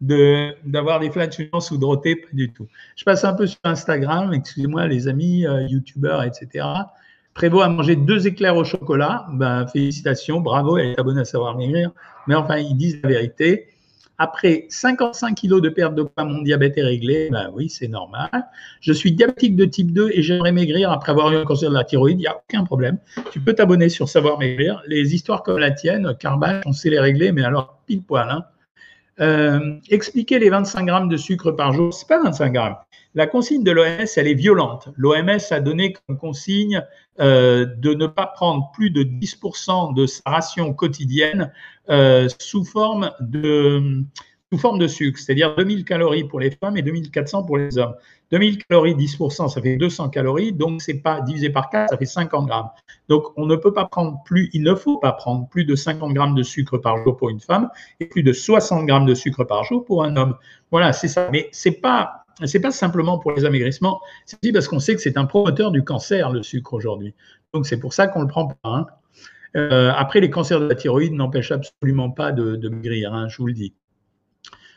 [0.00, 2.66] D'avoir des flatulences ou de roter Pas du tout.
[2.96, 6.66] Je passe un peu sur Instagram, excusez-moi les amis, euh, youtubeurs, etc.
[7.34, 9.28] Prévost a mangé deux éclairs au chocolat.
[9.34, 11.92] Ben, félicitations, bravo, elle est abonnée à Savoir Maigrir.
[12.26, 13.68] Mais enfin, ils disent la vérité.
[14.18, 17.28] Après 55 kilos de perte de poids, mon diabète est réglé.
[17.30, 18.30] Ben oui, c'est normal.
[18.80, 21.74] Je suis diabétique de type 2 et j'aimerais maigrir après avoir eu un cancer de
[21.74, 22.18] la thyroïde.
[22.18, 22.98] Il n'y a aucun problème.
[23.30, 24.82] Tu peux t'abonner sur Savoir Maigrir.
[24.86, 28.28] Les histoires comme la tienne, Carbage, on sait les régler, mais alors pile poil.
[28.30, 28.44] Hein.
[29.20, 32.76] Euh, expliquer les 25 grammes de sucre par jour, c'est pas 25 grammes.
[33.14, 34.88] La consigne de l'OMS, elle est violente.
[34.96, 36.82] L'OMS a donné comme consigne
[37.20, 41.52] euh, de ne pas prendre plus de 10% de sa ration quotidienne
[41.90, 44.02] euh, sous forme de
[44.50, 47.94] sous forme de sucre, c'est-à-dire 2000 calories pour les femmes et 2400 pour les hommes.
[48.32, 52.04] 2000 calories, 10%, ça fait 200 calories, donc c'est pas divisé par 4, ça fait
[52.04, 52.68] 50 grammes.
[53.08, 56.12] Donc on ne peut pas prendre plus, il ne faut pas prendre plus de 50
[56.12, 57.70] grammes de sucre par jour pour une femme
[58.00, 60.36] et plus de 60 grammes de sucre par jour pour un homme.
[60.70, 61.28] Voilà, c'est ça.
[61.32, 65.00] Mais c'est pas c'est pas simplement pour les amaigrissements, c'est aussi parce qu'on sait que
[65.00, 67.14] c'est un promoteur du cancer, le sucre aujourd'hui.
[67.52, 68.56] Donc c'est pour ça qu'on le prend pas.
[68.64, 68.86] Hein.
[69.56, 73.46] Euh, après, les cancers de la thyroïde n'empêchent absolument pas de, maigrir, hein, je vous
[73.46, 73.74] le dis.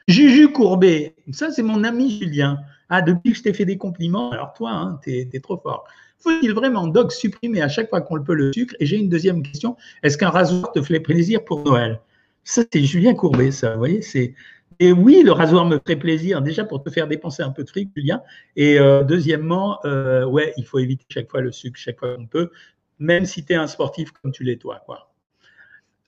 [0.08, 2.60] Juju Courbet, ça c'est mon ami Julien.
[2.90, 5.86] Ah, depuis que je t'ai fait des compliments, alors toi, hein, tu es, trop fort.
[6.20, 8.76] Faut-il vraiment, Doc, supprimer à chaque fois qu'on le peut le sucre?
[8.80, 9.76] Et j'ai une deuxième question.
[10.04, 12.00] Est-ce qu'un rasoir te fait plaisir pour Noël?
[12.44, 13.72] Ça, c'est Julien Courbet, ça.
[13.72, 14.36] Vous voyez, c'est
[14.80, 17.70] et oui, le rasoir me ferait plaisir, déjà pour te faire dépenser un peu de
[17.70, 18.22] fric, Julien.
[18.56, 22.28] Et euh, deuxièmement, euh, ouais, il faut éviter chaque fois le sucre, chaque fois qu'on
[22.28, 22.52] peut,
[23.00, 24.86] même si tu es un sportif comme tu l'es toi.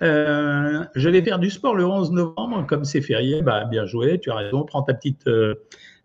[0.03, 4.19] Euh, je vais faire du sport le 11 novembre, comme c'est férié, bah, bien joué,
[4.19, 5.27] tu as raison, prends ta petite,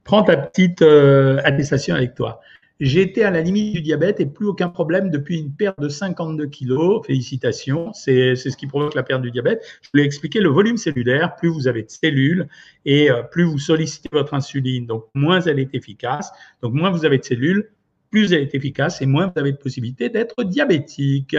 [0.05, 2.41] prends ta petite attestation avec toi.
[2.85, 6.47] Été à la limite du diabète et plus aucun problème depuis une perte de 52
[6.47, 7.07] kilos.
[7.07, 9.63] Félicitations, c'est ce qui provoque la perte du diabète.
[9.83, 12.49] Je vous l'ai expliqué, le volume cellulaire, plus vous avez de cellules
[12.85, 16.33] et euh, plus vous sollicitez votre insuline, donc moins elle est efficace.
[16.61, 17.71] Donc moins vous avez de cellules,
[18.11, 21.37] plus elle est efficace et moins vous avez de possibilité d'être diabétique.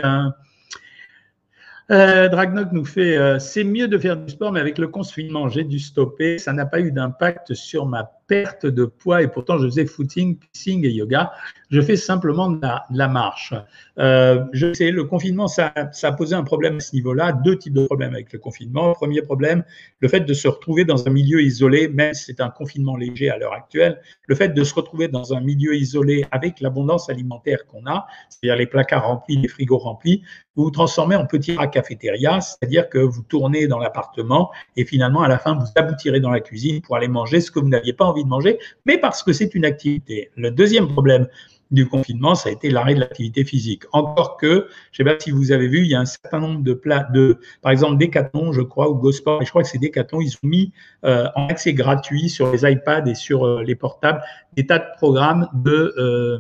[1.92, 2.30] Euh,
[2.72, 5.80] nous fait euh, c'est mieux de faire du sport, mais avec le confinement, j'ai dû
[5.80, 6.38] stopper.
[6.38, 10.38] Ça n'a pas eu d'impact sur ma perte de poids et pourtant je faisais footing,
[10.38, 11.32] pissing et yoga.
[11.70, 12.60] Je fais simplement de
[12.92, 13.54] la, marche.
[13.98, 17.58] Euh, je sais, le confinement, ça, ça, a posé un problème à ce niveau-là, deux
[17.58, 18.94] types de problèmes avec le confinement.
[18.94, 19.64] Premier problème,
[20.00, 23.32] le fait de se retrouver dans un milieu isolé, même si c'est un confinement léger
[23.32, 27.66] à l'heure actuelle, le fait de se retrouver dans un milieu isolé avec l'abondance alimentaire
[27.66, 30.22] qu'on a, c'est-à-dire les placards remplis, les frigos remplis,
[30.56, 35.24] vous vous transformez en petit rat cafétéria, c'est-à-dire que vous tournez dans l'appartement et finalement,
[35.24, 37.94] à la fin, vous aboutirez dans la cuisine pour aller manger ce que vous n'aviez
[37.94, 40.32] pas envie de manger, mais parce que c'est une activité.
[40.36, 41.28] Le deuxième problème
[41.74, 43.84] du confinement, ça a été l'arrêt de l'activité physique.
[43.94, 46.40] Encore que, je ne sais pas si vous avez vu, il y a un certain
[46.40, 49.68] nombre de plats, de, par exemple Decathlon, je crois, ou GoSport, et je crois que
[49.68, 50.72] c'est Decathlon, ils ont mis
[51.04, 54.22] euh, en accès gratuit sur les iPads et sur euh, les portables
[54.56, 56.38] des tas de programmes de euh,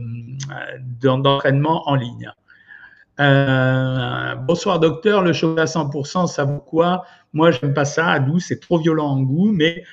[1.01, 2.31] d'entraînement en ligne.
[3.17, 7.05] bonsoir docteur, le chocolat 100%, ça vaut quoi?
[7.33, 9.83] Moi, j'aime pas ça, à doux, c'est trop violent en goût, mais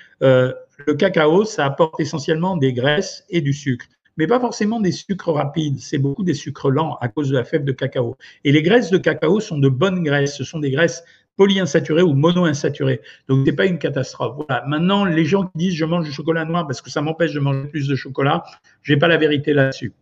[0.87, 5.33] le cacao, ça apporte essentiellement des graisses et du sucre, mais pas forcément des sucres
[5.33, 8.17] rapides, c'est beaucoup des sucres lents à cause de la fève de cacao.
[8.45, 11.05] Et les graisses de cacao sont de bonnes graisses, ce sont des graisses
[11.37, 13.01] polyinsaturées ou monoinsaturées.
[13.29, 14.45] Donc, ce n'est pas une catastrophe.
[14.47, 14.63] Voilà.
[14.67, 17.41] Maintenant, les gens qui disent je mange du chocolat noir parce que ça m'empêche de
[17.41, 18.45] manger plus de chocolat,
[18.83, 19.95] je n'ai pas la vérité là-dessus.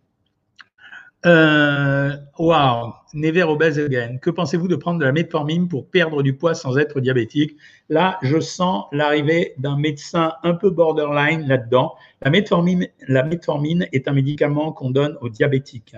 [1.25, 4.17] Euh, wow, never obese again.
[4.17, 7.57] Que pensez-vous de prendre de la metformine pour perdre du poids sans être diabétique?
[7.89, 11.93] Là, je sens l'arrivée d'un médecin un peu borderline là-dedans.
[12.21, 15.95] La metformine est un médicament qu'on donne aux diabétiques.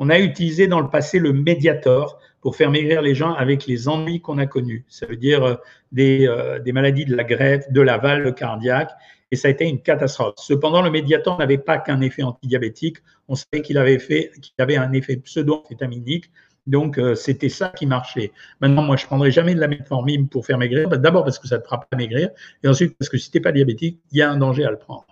[0.00, 3.88] On a utilisé dans le passé le Mediator pour faire maigrir les gens avec les
[3.88, 4.84] ennuis qu'on a connus.
[4.88, 5.54] Ça veut dire euh,
[5.90, 8.92] des, euh, des maladies de la greffe, de la valve cardiaque
[9.30, 10.34] et ça a été une catastrophe.
[10.38, 13.98] Cependant, le Mediator n'avait pas qu'un effet antidiabétique, on savait qu'il avait,
[14.58, 16.30] avait un effet pseudo-amphétaminique,
[16.66, 18.32] donc euh, c'était ça qui marchait.
[18.60, 21.48] Maintenant, moi, je ne prendrai jamais de la metformine pour faire maigrir, d'abord parce que
[21.48, 22.30] ça ne te fera pas maigrir,
[22.62, 24.70] et ensuite parce que si tu n'es pas diabétique, il y a un danger à
[24.70, 25.06] le prendre.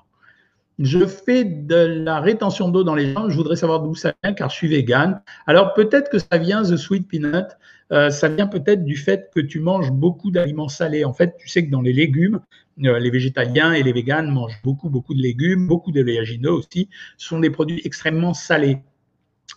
[0.79, 1.75] Je fais de
[2.05, 3.31] la rétention d'eau dans les jambes.
[3.31, 5.23] Je voudrais savoir d'où ça vient, car je suis vegan.
[5.47, 7.47] Alors peut-être que ça vient, The Sweet Peanut,
[7.93, 11.05] euh, ça vient peut-être du fait que tu manges beaucoup d'aliments salés.
[11.05, 12.41] En fait, tu sais que dans les légumes,
[12.85, 16.89] euh, les végétaliens et les véganes mangent beaucoup, beaucoup de légumes, beaucoup de léagineux aussi.
[17.17, 18.79] Ce sont des produits extrêmement salés.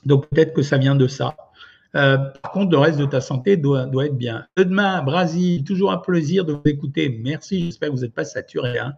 [0.05, 1.35] Donc peut-être que ça vient de ça.
[1.95, 4.45] Euh, par contre, le reste de ta santé doit, être bien.
[4.55, 7.19] Demain, Brasil, toujours un plaisir de vous écouter.
[7.23, 8.77] Merci, j'espère que vous n'êtes pas saturé.
[8.77, 8.93] Hein.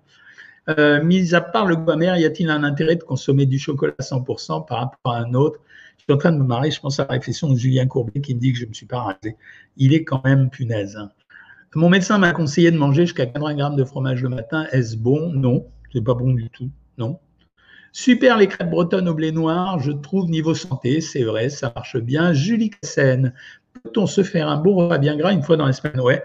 [1.04, 4.68] Mis à part le goût y a-t-il un intérêt de consommer du chocolat à 100%
[4.68, 5.60] par rapport à un autre?
[6.04, 8.36] Suis en train de me marrer, je pense à la réflexion de Julien Courbet qui
[8.36, 9.36] me dit que je ne me suis pas rasé.
[9.78, 10.98] Il est quand même punaise.
[10.98, 11.10] Hein.
[11.76, 14.68] Mon médecin m'a conseillé de manger jusqu'à 80 grammes de fromage le matin.
[14.72, 15.32] Est-ce bon?
[15.32, 16.70] Non, c'est pas bon du tout.
[16.98, 17.20] Non.
[17.94, 21.98] Super les crêpes bretonnes au blé noir, je trouve niveau santé, c'est vrai, ça marche
[21.98, 22.32] bien.
[22.32, 23.34] Julie Cassen,
[23.84, 26.00] peut-on se faire un bon repas bien gras une fois dans la semaine?
[26.00, 26.24] Ouais,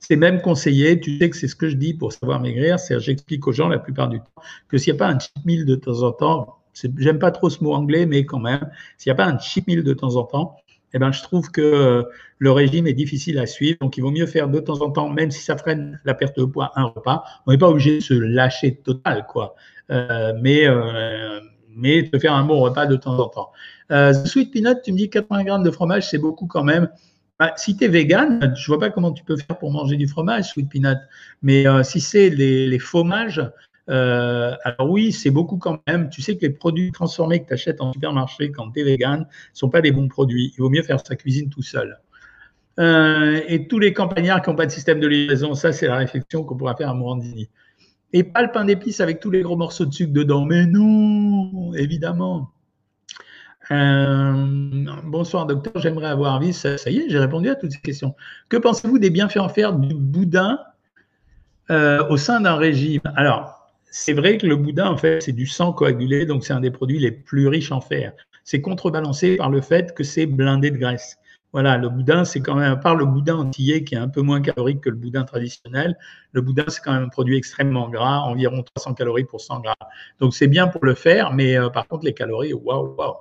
[0.00, 2.98] c'est même conseillé, tu sais que c'est ce que je dis pour savoir maigrir, c'est
[2.98, 5.64] j'explique aux gens la plupart du temps que s'il n'y a pas un cheat meal
[5.64, 6.58] de temps en temps,
[6.98, 9.66] j'aime pas trop ce mot anglais, mais quand même, s'il n'y a pas un cheat
[9.66, 10.56] meal de temps en temps,
[10.92, 12.02] eh ben, je trouve que euh,
[12.38, 13.78] le régime est difficile à suivre.
[13.80, 16.38] Donc, il vaut mieux faire de temps en temps, même si ça freine la perte
[16.38, 17.24] de poids, un repas.
[17.46, 19.54] On n'est pas obligé de se lâcher total, quoi.
[19.90, 21.40] Euh, mais, euh,
[21.76, 23.52] mais de faire un bon repas de temps en temps.
[23.92, 26.88] Euh, Sweet Peanut, tu me dis 80 grammes de fromage, c'est beaucoup quand même.
[27.38, 30.08] Bah, si tu es vegan, je vois pas comment tu peux faire pour manger du
[30.08, 30.98] fromage, Sweet Peanut.
[31.42, 33.42] Mais si c'est les, fromages,
[33.88, 36.08] euh, alors oui, c'est beaucoup quand même.
[36.10, 39.20] Tu sais que les produits transformés que tu achètes en supermarché quand tu es vegan
[39.20, 40.52] ne sont pas des bons produits.
[40.56, 41.98] Il vaut mieux faire sa cuisine tout seul.
[42.78, 45.96] Euh, et tous les campagnards qui n'ont pas de système de livraison, ça c'est la
[45.96, 47.48] réflexion qu'on pourra faire à Morandini.
[48.12, 50.44] Et pas le pain d'épices avec tous les gros morceaux de sucre dedans.
[50.44, 52.50] Mais non, évidemment.
[53.70, 56.52] Euh, bonsoir docteur, j'aimerais avoir avis.
[56.52, 58.14] Ça, y est, j'ai répondu à toutes ces questions.
[58.48, 60.58] Que pensez-vous des bienfaits en fer du boudin
[61.68, 63.00] au sein d'un régime?
[63.16, 63.55] Alors,
[63.98, 66.70] c'est vrai que le boudin, en fait, c'est du sang coagulé, donc c'est un des
[66.70, 68.12] produits les plus riches en fer.
[68.44, 71.16] C'est contrebalancé par le fait que c'est blindé de graisse.
[71.52, 74.20] Voilà, le boudin, c'est quand même, à part le boudin antillais qui est un peu
[74.20, 75.96] moins calorique que le boudin traditionnel,
[76.32, 79.74] le boudin, c'est quand même un produit extrêmement gras, environ 300 calories pour 100 grammes.
[80.20, 83.14] Donc, c'est bien pour le faire, mais euh, par contre, les calories, waouh, waouh.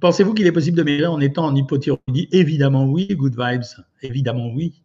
[0.00, 2.28] Pensez-vous qu'il est possible de maigrir en étant en hypothyroïdie?
[2.32, 3.62] Évidemment oui, good vibes,
[4.02, 4.82] évidemment oui.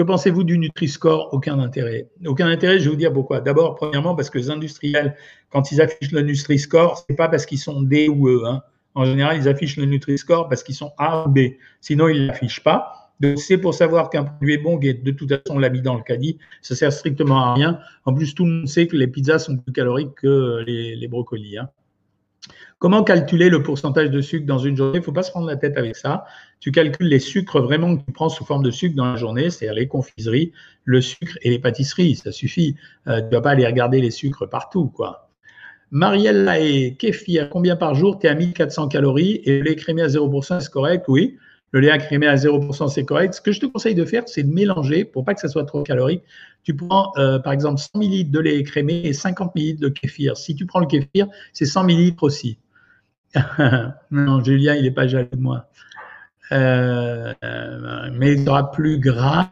[0.00, 1.28] Que pensez-vous du Nutri-Score?
[1.34, 2.08] Aucun intérêt.
[2.24, 3.42] Aucun intérêt, je vais vous dire pourquoi.
[3.42, 5.14] D'abord, premièrement, parce que les industriels,
[5.50, 8.44] quand ils affichent le Nutri-Score, ce n'est pas parce qu'ils sont D ou E.
[8.46, 8.62] Hein.
[8.94, 11.40] En général, ils affichent le Nutri-Score parce qu'ils sont A ou B.
[11.82, 13.12] Sinon, ils ne l'affichent pas.
[13.20, 16.02] Donc, c'est pour savoir qu'un produit est bon, qui de toute façon mis dans le
[16.02, 16.38] caddie.
[16.62, 17.78] Ça sert strictement à rien.
[18.06, 21.58] En plus, tout le monde sait que les pizzas sont plus caloriques que les, brocolis.
[21.58, 21.68] Hein.
[22.78, 24.96] Comment calculer le pourcentage de sucre dans une journée?
[24.96, 26.24] Il ne faut pas se prendre la tête avec ça.
[26.60, 29.50] Tu calcules les sucres vraiment que tu prends sous forme de sucre dans la journée,
[29.50, 30.52] c'est-à-dire les confiseries,
[30.84, 32.16] le sucre et les pâtisseries.
[32.16, 32.76] Ça suffit.
[33.06, 35.28] Euh, tu ne vas pas aller regarder les sucres partout, quoi.
[35.90, 38.18] Marielle et kéfir, combien par jour?
[38.18, 41.04] Tu es à 1400 calories et le lait crémé à 0%, c'est correct?
[41.08, 41.36] Oui.
[41.72, 43.34] Le lait crémé à 0%, c'est correct.
[43.34, 45.64] Ce que je te conseille de faire, c'est de mélanger pour pas que ça soit
[45.64, 46.22] trop calorique.
[46.64, 50.36] Tu prends euh, par exemple 100 ml de lait crémé et 50 ml de kéfir.
[50.36, 52.58] Si tu prends le kéfir, c'est 100 ml aussi.
[54.10, 55.68] non, Julien, il n'est pas jaloux de moi.
[56.52, 59.48] Euh, euh, mais il sera plus gras.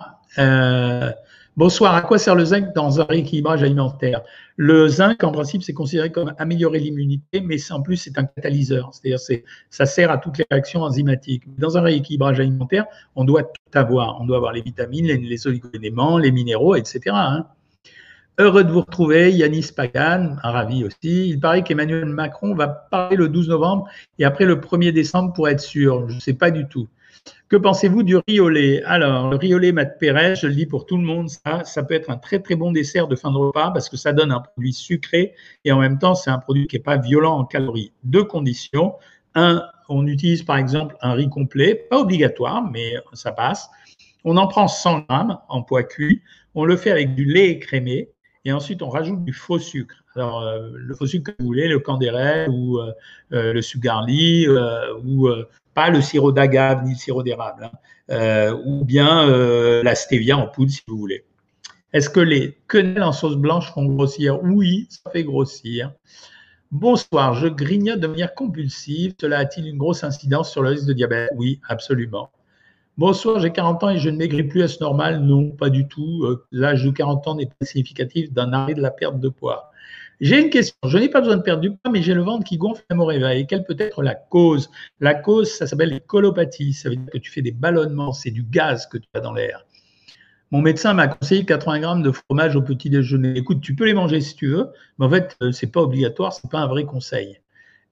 [1.59, 1.97] Bonsoir.
[1.97, 4.23] À quoi sert le zinc dans un rééquilibrage alimentaire?
[4.55, 8.90] Le zinc, en principe, c'est considéré comme améliorer l'immunité, mais en plus, c'est un catalyseur.
[8.92, 11.42] C'est-à-dire, c'est, ça sert à toutes les réactions enzymatiques.
[11.59, 14.21] Dans un rééquilibrage alimentaire, on doit tout avoir.
[14.21, 17.01] On doit avoir les vitamines, les, oligo-éléments, les minéraux, etc.
[17.07, 17.47] Hein.
[18.38, 21.29] Heureux de vous retrouver, Yanis Pagan, ravi aussi.
[21.29, 23.88] Il paraît qu'Emmanuel Macron va parler le 12 novembre
[24.21, 26.09] et après le 1er décembre pour être sûr.
[26.09, 26.87] Je ne sais pas du tout.
[27.49, 31.03] Que pensez-vous du lait Alors, le lait Matt Pérez, je le dis pour tout le
[31.03, 33.88] monde, ça, ça peut être un très très bon dessert de fin de repas parce
[33.88, 36.83] que ça donne un produit sucré et en même temps, c'est un produit qui n'est
[36.83, 37.93] pas violent en calories.
[38.05, 38.95] Deux conditions.
[39.35, 43.71] Un, on utilise par exemple un riz complet, pas obligatoire, mais ça passe.
[44.25, 46.23] On en prend 100 grammes en poids cuit.
[46.55, 48.11] On le fait avec du lait écrémé
[48.49, 50.03] et ensuite on rajoute du faux sucre.
[50.17, 52.93] Alors, euh, le faux sucre que vous voulez, le candérel ou euh,
[53.33, 54.49] euh, le sugarly
[55.05, 55.29] ou
[55.75, 57.71] pas le sirop d'agave ni le sirop d'érable,
[58.09, 58.59] hein.
[58.65, 59.27] ou bien
[59.83, 61.25] la stevia en poudre si vous voulez.
[61.93, 64.43] Est-ce que les quenelles en sauce blanche font grossir?
[64.43, 65.93] Oui, ça fait grossir.
[66.71, 69.15] Bonsoir, je grignote de manière compulsive.
[69.21, 71.31] Cela a-t-il une grosse incidence sur le risque de diabète?
[71.37, 72.31] Oui, absolument.
[72.99, 74.61] Bonsoir, j'ai 40 ans et je ne maigris plus.
[74.61, 75.21] Est-ce normal?
[75.21, 76.27] Non, pas du tout.
[76.51, 79.71] L'âge de 40 ans n'est pas significatif d'un arrêt de la perte de poids.
[80.21, 80.75] J'ai une question.
[80.85, 82.97] Je n'ai pas besoin de perdre du poids, mais j'ai le ventre qui gonfle à
[82.97, 83.47] mon réveil.
[83.47, 84.69] Quelle peut être la cause?
[84.99, 86.73] La cause, ça s'appelle les colopathies.
[86.73, 88.13] Ça veut dire que tu fais des ballonnements.
[88.13, 89.65] C'est du gaz que tu as dans l'air.
[90.51, 93.39] Mon médecin m'a conseillé 80 grammes de fromage au petit déjeuner.
[93.39, 96.33] Écoute, tu peux les manger si tu veux, mais en fait, euh, c'est pas obligatoire.
[96.33, 97.39] C'est pas un vrai conseil.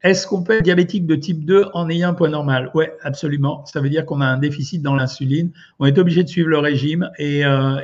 [0.07, 2.71] Est-ce qu'on peut être diabétique de type 2 en ayant un poids normal?
[2.75, 3.67] Oui, absolument.
[3.67, 5.51] Ça veut dire qu'on a un déficit dans l'insuline.
[5.81, 7.81] On est obligé de suivre le régime et, euh,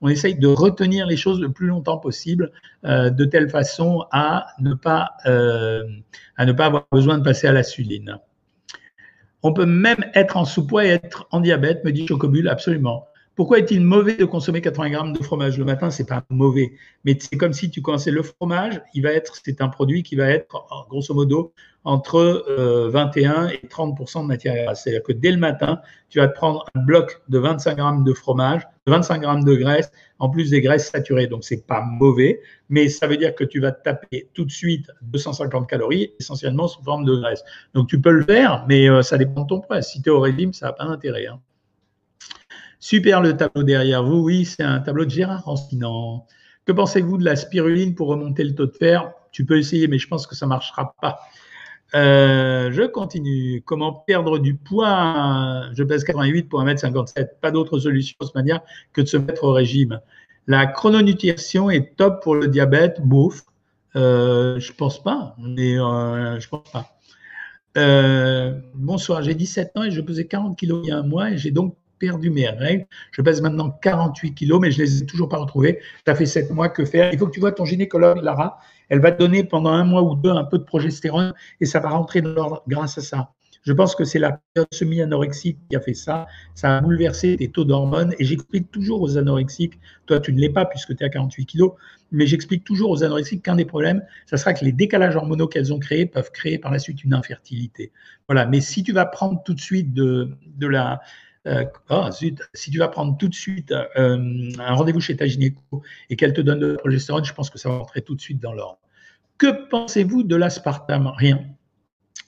[0.00, 2.50] on essaye de retenir les choses le plus longtemps possible
[2.86, 5.84] euh, de telle façon à ne, pas, euh,
[6.38, 8.16] à ne pas avoir besoin de passer à l'insuline.
[9.42, 13.06] On peut même être en sous-poids et être en diabète, me dit Chocobule, absolument.
[13.40, 15.90] Pourquoi est-il mauvais de consommer 80 grammes de fromage le matin?
[15.90, 16.72] C'est pas mauvais,
[17.06, 18.82] mais c'est comme si tu commençais le fromage.
[18.92, 20.46] Il va être, c'est un produit qui va être
[20.90, 22.44] grosso modo entre
[22.92, 24.82] 21 euh, et 30% de matière grasse.
[24.82, 28.60] C'est-à-dire que dès le matin, tu vas prendre un bloc de 25 grammes de fromage,
[28.86, 31.26] 25 grammes de graisse, en plus des graisses saturées.
[31.26, 34.90] Donc c'est pas mauvais, mais ça veut dire que tu vas taper tout de suite
[35.00, 37.42] 250 calories, essentiellement sous forme de graisse.
[37.72, 39.80] Donc tu peux le faire, mais euh, ça dépend de ton poids.
[39.80, 41.26] Si tu es au régime, ça n'a pas d'intérêt.
[41.26, 41.40] Hein.
[42.80, 44.22] Super le tableau derrière vous.
[44.22, 46.26] Oui, c'est un tableau de Gérard Rancinant.
[46.64, 49.12] Que pensez-vous de la spiruline pour remonter le taux de fer?
[49.32, 51.20] Tu peux essayer, mais je pense que ça ne marchera pas.
[51.94, 53.62] Euh, je continue.
[53.66, 55.64] Comment perdre du poids?
[55.74, 57.40] Je pèse 88 pour 1m57.
[57.42, 58.60] Pas d'autre solution de cette manière
[58.94, 60.00] que de se mettre au régime.
[60.46, 63.02] La chrononutrition est top pour le diabète.
[63.02, 63.42] Bouffe.
[63.94, 65.36] Euh, je pense pas.
[65.38, 66.86] Euh, je pense pas.
[68.74, 71.36] Bonsoir, j'ai 17 ans et je pesais 40 kg il y a un mois et
[71.36, 72.86] j'ai donc perdu mes règles.
[73.12, 75.78] Je pèse maintenant 48 kilos, mais je ne les ai toujours pas retrouvés.
[76.04, 78.58] Ça fait 7 mois, que faire Il faut que tu vois ton gynécologue, Lara.
[78.88, 81.78] Elle va te donner pendant un mois ou deux un peu de progestérone et ça
[81.78, 83.32] va rentrer dans l'ordre grâce à ça.
[83.62, 86.26] Je pense que c'est la période semi-anorexique qui a fait ça.
[86.54, 88.14] Ça a bouleversé tes taux d'hormones.
[88.18, 91.46] Et j'explique toujours aux anorexiques, toi tu ne l'es pas puisque tu es à 48
[91.46, 91.72] kilos,
[92.10, 95.72] mais j'explique toujours aux anorexiques qu'un des problèmes, ça sera que les décalages hormonaux qu'elles
[95.72, 97.92] ont créés peuvent créer par la suite une infertilité.
[98.28, 98.46] Voilà.
[98.46, 101.00] Mais si tu vas prendre tout de suite de, de la,
[101.46, 106.16] oh, si tu vas prendre tout de suite euh, un rendez-vous chez ta gynéco et
[106.16, 108.40] qu'elle te donne de la progestérone, je pense que ça va rentrer tout de suite
[108.40, 108.78] dans l'ordre.
[109.38, 111.10] Que pensez-vous de l'aspartame?
[111.16, 111.44] Rien.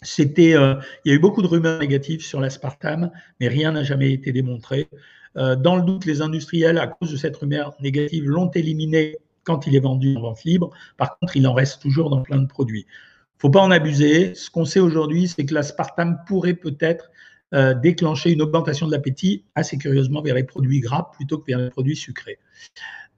[0.01, 3.85] C'était, euh, il y a eu beaucoup de rumeurs négatives sur l'aspartame, mais rien n'a
[3.85, 4.89] jamais été démontré.
[5.35, 9.77] dans le doute, les industriels, à cause de cette rumeur négative, l'ont éliminé quand il
[9.77, 10.71] est vendu en vente libre.
[10.97, 12.87] Par contre, il en reste toujours dans plein de produits.
[12.89, 14.35] Il ne faut pas en abuser.
[14.35, 17.11] Ce qu'on sait aujourd'hui, c'est que l'aspartame pourrait peut-être
[17.55, 21.59] euh, déclencher une augmentation de l'appétit assez curieusement vers les produits gras plutôt que vers
[21.59, 22.39] les produits sucrés.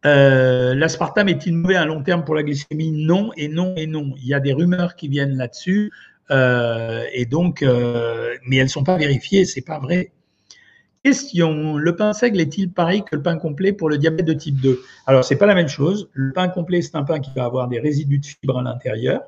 [0.06, 2.92] Euh, l'aspartame est-il mauvais à long terme pour la glycémie?
[2.92, 4.14] Non et non et non.
[4.18, 5.90] Il y a des rumeurs qui viennent là-dessus
[6.30, 10.12] euh, et donc, mais elles ne sont pas vérifiées, c'est pas vrai.
[11.04, 14.58] Question le pain seigle est-il pareil que le pain complet pour le diabète de type
[14.60, 16.08] 2 Alors, c'est pas la même chose.
[16.14, 19.20] Le pain complet, c'est un pain qui va avoir des résidus de fibres à l'intérieur.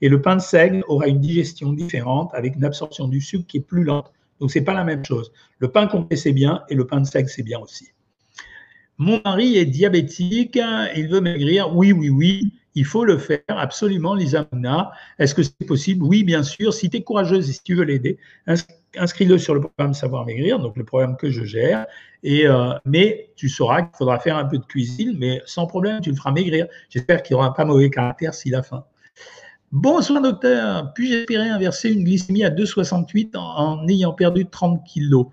[0.00, 3.56] Et le pain de seigle aura une digestion différente avec une absorption du sucre qui
[3.56, 4.12] est plus lente.
[4.44, 5.32] Donc, ce n'est pas la même chose.
[5.58, 7.88] Le pain complet, c'est bien et le pain de seigle, c'est bien aussi.
[8.98, 10.60] Mon mari est diabétique,
[10.94, 11.74] il veut maigrir.
[11.74, 14.92] Oui, oui, oui, il faut le faire, absolument, Lisa Mouna.
[15.18, 16.04] Est-ce que c'est possible?
[16.04, 16.74] Oui, bien sûr.
[16.74, 18.18] Si tu es courageuse et si tu veux l'aider,
[18.98, 21.86] inscris-le sur le programme Savoir Maigrir, donc le programme que je gère.
[22.22, 26.02] Et, euh, mais tu sauras qu'il faudra faire un peu de cuisine, mais sans problème,
[26.02, 26.66] tu le feras maigrir.
[26.90, 28.84] J'espère qu'il n'aura pas mauvais caractère s'il a faim.
[29.74, 35.26] Bonsoir docteur, puis-je espérer inverser une glycémie à 2,68 en, ayant perdu 30 kilos?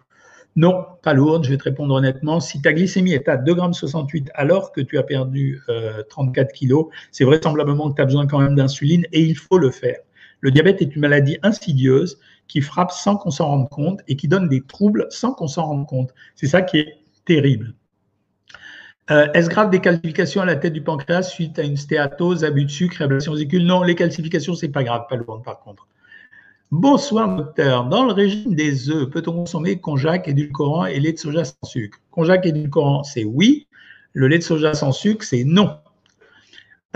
[0.55, 2.39] Non, pas lourde, je vais te répondre honnêtement.
[2.39, 5.61] Si ta glycémie est à 2,68 alors que tu as perdu
[6.09, 9.59] 34 euh, kilos, c'est vraisemblablement que tu as besoin quand même d'insuline et il faut
[9.59, 9.99] le faire.
[10.39, 14.27] Le diabète est une maladie insidieuse qui frappe sans qu'on s'en rende compte et qui
[14.27, 16.15] donne des troubles sans qu'on s'en rende compte.
[16.35, 17.75] C'est ça qui est terrible.
[19.09, 22.65] Euh, est-ce grave des calcifications à la tête du pancréas suite à une stéatose, abus
[22.65, 25.87] de sucre, ablation vésicule Non, les calcifications, c'est pas grave, pas lourd par contre.
[26.69, 27.85] Bonsoir docteur.
[27.85, 31.99] Dans le régime des œufs, peut-on consommer konjac, édulcorant et lait de soja sans sucre?
[32.11, 33.67] Konjac, édulcorant, c'est oui.
[34.13, 35.77] Le lait de soja sans sucre, c'est non.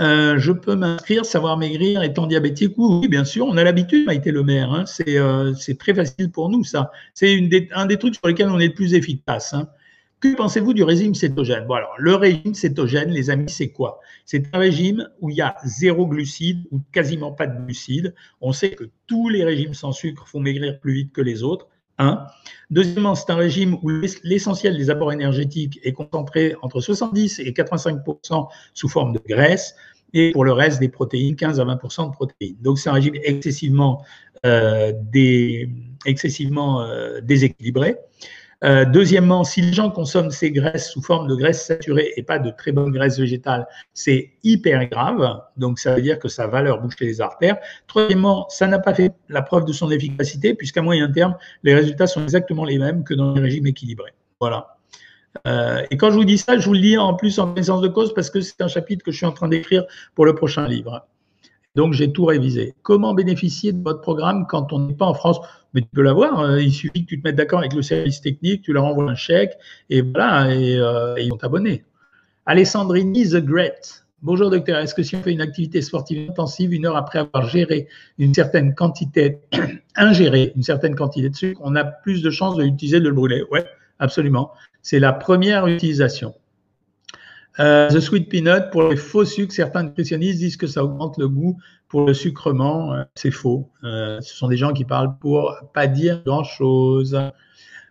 [0.00, 2.74] Euh, je peux m'inscrire, savoir maigrir étant diabétique?
[2.78, 4.72] Oui, bien sûr, on a l'habitude, Maïté Le Maire.
[4.72, 4.84] Hein.
[5.08, 6.90] Euh, c'est très facile pour nous, ça.
[7.12, 7.38] C'est
[7.74, 9.52] un des trucs sur lesquels on est le plus efficace.
[9.52, 9.68] Hein.
[10.18, 11.66] Que pensez-vous du régime cétogène?
[11.66, 14.00] Bon, alors, le régime cétogène, les amis, c'est quoi?
[14.24, 18.14] C'est un régime où il y a zéro glucides ou quasiment pas de glucides.
[18.40, 21.68] On sait que tous les régimes sans sucre font maigrir plus vite que les autres.
[21.98, 22.26] Un.
[22.70, 23.90] Deuxièmement, c'est un régime où
[24.22, 29.74] l'essentiel des apports énergétiques est concentré entre 70 et 85% sous forme de graisse
[30.12, 32.56] et pour le reste des protéines, 15 à 20% de protéines.
[32.60, 34.04] Donc c'est un régime excessivement,
[34.44, 34.92] euh,
[36.04, 37.96] excessivement euh, déséquilibré.
[38.66, 42.40] Euh, deuxièmement, si les gens consomment ces graisses sous forme de graisses saturées et pas
[42.40, 45.40] de très bonnes graisses végétales, c'est hyper grave.
[45.56, 47.58] Donc, ça veut dire que ça va leur boucher les artères.
[47.86, 52.08] Troisièmement, ça n'a pas fait la preuve de son efficacité, puisqu'à moyen terme, les résultats
[52.08, 54.14] sont exactement les mêmes que dans les régimes équilibrés.
[54.40, 54.76] Voilà.
[55.46, 57.82] Euh, et quand je vous dis ça, je vous le dis en plus en connaissance
[57.82, 60.34] de cause parce que c'est un chapitre que je suis en train d'écrire pour le
[60.34, 61.06] prochain livre.
[61.76, 62.74] Donc, j'ai tout révisé.
[62.82, 65.38] Comment bénéficier de votre programme quand on n'est pas en France?
[65.74, 66.40] Mais tu peux l'avoir.
[66.40, 66.58] Hein.
[66.58, 69.14] Il suffit que tu te mettes d'accord avec le service technique, tu leur envoies un
[69.14, 69.52] chèque
[69.90, 71.84] et voilà, et, euh, ils vont t'abonner.
[72.46, 74.06] Alessandrini The Great.
[74.22, 77.46] Bonjour docteur, est-ce que si on fait une activité sportive intensive une heure après avoir
[77.46, 79.40] géré une certaine quantité,
[79.96, 83.14] ingéré une certaine quantité de sucre, on a plus de chances de l'utiliser, de le
[83.14, 83.44] brûler?
[83.50, 83.60] Oui,
[83.98, 84.52] absolument.
[84.80, 86.34] C'est la première utilisation.
[87.58, 91.28] Euh, the Sweet Peanut, pour les faux sucres, certains nutritionnistes disent que ça augmente le
[91.28, 91.56] goût
[91.88, 92.92] pour le sucrement.
[92.92, 93.70] Euh, c'est faux.
[93.84, 97.18] Euh, ce sont des gens qui parlent pour pas dire grand-chose.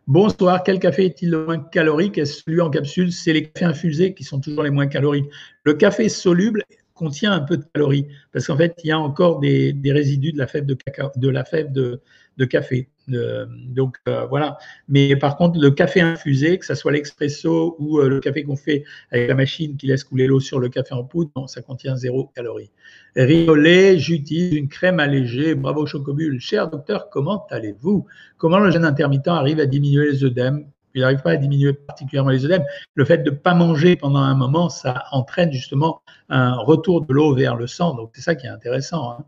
[0.08, 2.18] Bonsoir, quel café est-il le moins calorique?
[2.20, 3.12] Est-ce celui en capsule?
[3.12, 5.30] C'est les cafés infusés qui sont toujours les moins caloriques.
[5.64, 6.64] Le café soluble
[6.94, 10.38] contient un peu de calories parce qu'en fait, il y a encore des, résidus de
[10.38, 12.90] la fève de café.
[13.08, 14.58] Donc euh, voilà.
[14.88, 18.56] Mais par contre, le café infusé, que ce soit l'expresso ou euh, le café qu'on
[18.56, 21.96] fait avec la machine qui laisse couler l'eau sur le café en poudre, ça contient
[21.96, 22.72] zéro calorie.
[23.16, 25.56] Riolet, j'utilise une crème allégée.
[25.56, 26.40] Bravo Chocobule.
[26.40, 28.06] Cher docteur, comment allez-vous?
[28.38, 30.68] Comment le jeûne intermittent arrive à diminuer les œdèmes?
[30.96, 32.64] Il n'arrive pas à diminuer particulièrement les œdèmes.
[32.94, 37.14] Le fait de ne pas manger pendant un moment, ça entraîne justement un retour de
[37.14, 37.96] l'eau vers le sang.
[37.96, 39.12] Donc c'est ça qui est intéressant.
[39.12, 39.26] Hein.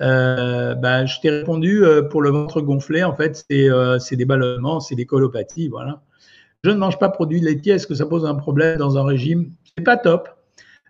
[0.00, 4.24] Euh, bah, je t'ai répondu euh, pour le ventre gonflé, en fait, c'est euh, des
[4.24, 6.02] ballonnements, c'est des colopathies, voilà.
[6.64, 7.74] Je ne mange pas de produits laitiers.
[7.74, 9.52] Est-ce que ça pose un problème dans un régime?
[9.76, 10.28] C'est pas top.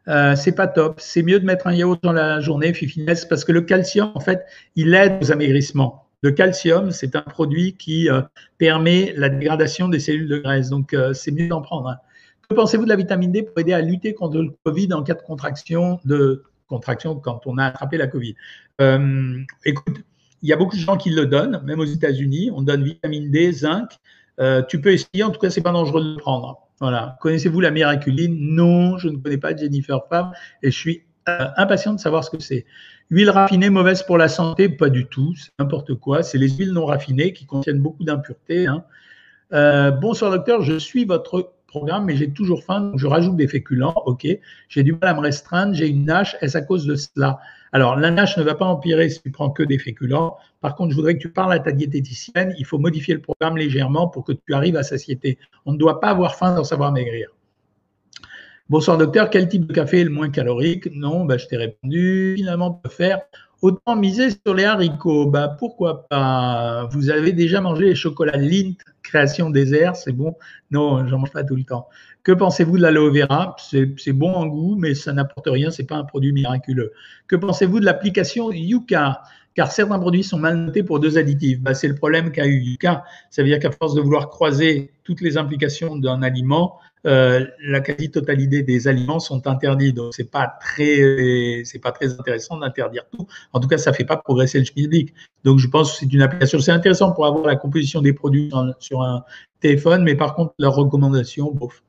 [0.07, 1.01] c'est pas top.
[1.01, 4.21] C'est mieux de mettre un yaourt dans la journée, fifinesse, parce que le calcium, en
[4.21, 6.09] fait, il aide aux amaigrissements.
[6.23, 8.09] Le calcium, c'est un produit qui
[8.57, 10.71] permet la dégradation des cellules de graisse.
[10.71, 11.89] Donc, c'est mieux d'en prendre.
[11.89, 11.97] Hein.
[12.49, 15.15] Que pensez-vous de la vitamine D pour aider à lutter contre le Covid en cas
[15.15, 18.35] de contraction de contraction quand on a attrapé la Covid.
[18.81, 20.01] Euh, écoute,
[20.43, 22.51] il y a beaucoup de gens qui le donnent, même aux États-Unis.
[22.55, 23.91] On donne vitamine D, zinc.
[24.39, 26.69] Euh, tu peux essayer, en tout cas, c'est pas dangereux de le prendre.
[26.81, 27.17] Voilà.
[27.21, 28.37] Connaissez-vous la miraculine?
[28.39, 32.31] Non, je ne connais pas Jennifer Favre et je suis euh, impatient de savoir ce
[32.31, 32.67] que c'est.
[33.09, 34.69] Huile raffinée mauvaise pour la santé?
[34.69, 36.23] Pas du tout, c'est n'importe quoi.
[36.23, 38.67] C'est les huiles non raffinées qui contiennent beaucoup d'impuretés.
[38.67, 38.85] Hein.
[40.01, 41.56] bonsoir docteur, je suis votre
[42.05, 44.27] mais j'ai toujours faim, je rajoute des féculents, ok.
[44.69, 47.39] J'ai du mal à me restreindre, j'ai une nage, est-ce à cause de cela?
[47.73, 50.37] Alors, la nage ne va pas empirer si tu prends que des féculents.
[50.61, 53.57] Par contre, je voudrais que tu parles à ta diététicienne, il faut modifier le programme
[53.57, 55.39] légèrement pour que tu arrives à satiété.
[55.67, 57.29] On ne doit pas avoir faim dans savoir maigrir.
[58.69, 60.89] Bonsoir docteur, quel type de café est le moins calorique?
[60.93, 62.35] Non, bah, je t'ai répondu.
[62.37, 63.21] Finalement, on peut faire
[63.67, 66.89] Autant miser sur les haricots, bah pourquoi pas?
[66.93, 70.37] Vous avez déjà mangé les chocolats Lindt, création désert, c'est bon?
[70.71, 71.89] Non, j'en mange pas tout le temps.
[72.23, 73.57] Que pensez-vous de l'aloe vera?
[73.59, 76.93] C'est bon en goût, mais ça n'apporte rien, c'est pas un produit miraculeux.
[77.27, 79.23] Que pensez-vous de l'application Yuka?
[79.57, 81.61] Car certains produits sont mal notés pour deux additifs.
[81.61, 83.05] Bah, c'est le problème qu'a eu Yuka.
[83.31, 87.81] Ça veut dire qu'à force de vouloir croiser toutes les implications d'un aliment, euh, la
[87.81, 89.95] quasi-totalité des aliments sont interdits.
[89.95, 93.27] Donc, c'est pas très, pas très intéressant d'interdire tout.
[93.55, 95.15] En tout cas, ça fait pas progresser le schmilblick.
[95.43, 96.59] Donc, je pense que c'est une application.
[96.59, 99.25] C'est intéressant pour avoir la composition des produits sur un
[99.61, 101.83] téléphone, mais par contre, leurs recommandations, bof.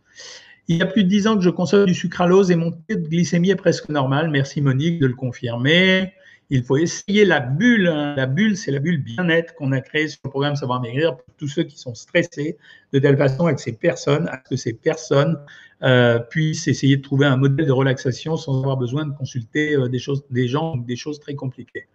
[0.70, 2.96] Il y a plus de 10 ans que je consomme du sucralose et mon taux
[2.96, 4.30] de glycémie est presque normal.
[4.30, 6.14] Merci Monique de le confirmer
[6.50, 7.88] il faut essayer la bulle.
[7.88, 8.16] Hein.
[8.16, 11.36] La bulle, c'est la bulle bien-être qu'on a créée sur le programme Savoir Maigrir pour
[11.38, 12.58] tous ceux qui sont stressés,
[12.94, 15.38] de telle façon avec ces personnes, à ce que ces personnes
[15.84, 19.90] euh, puissent essayer de trouver un modèle de relaxation sans avoir besoin de consulter euh,
[19.90, 21.88] des, choses, des gens ou des choses très compliquées.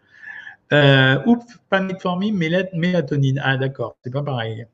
[0.73, 3.41] Euh, oups, pas mélatonine.
[3.45, 4.67] Ah d'accord, c'est pas pareil.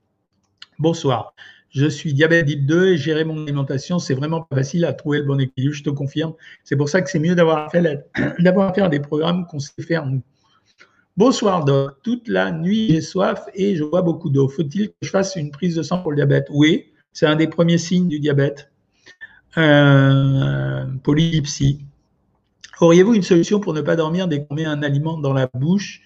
[0.78, 1.34] Bonsoir
[1.70, 5.18] je suis diabète type 2 et gérer mon alimentation, c'est vraiment pas facile à trouver
[5.18, 6.34] le bon équilibre, je te confirme.
[6.64, 7.70] C'est pour ça que c'est mieux d'avoir à
[8.74, 10.22] faire des programmes qu'on sait faire nous.
[11.16, 14.48] Bonsoir Doc, toute la nuit j'ai soif et je bois beaucoup d'eau.
[14.48, 16.46] Faut-il que je fasse une prise de sang pour le diabète?
[16.50, 18.70] Oui, c'est un des premiers signes du diabète.
[19.56, 20.86] Euh.
[22.80, 26.02] Auriez-vous une solution pour ne pas dormir dès qu'on met un aliment dans la bouche?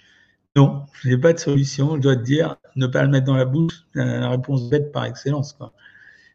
[0.56, 1.96] Non, je n'ai pas de solution.
[1.96, 5.04] Je dois te dire, ne pas le mettre dans la bouche, la réponse bête par
[5.06, 5.56] excellence.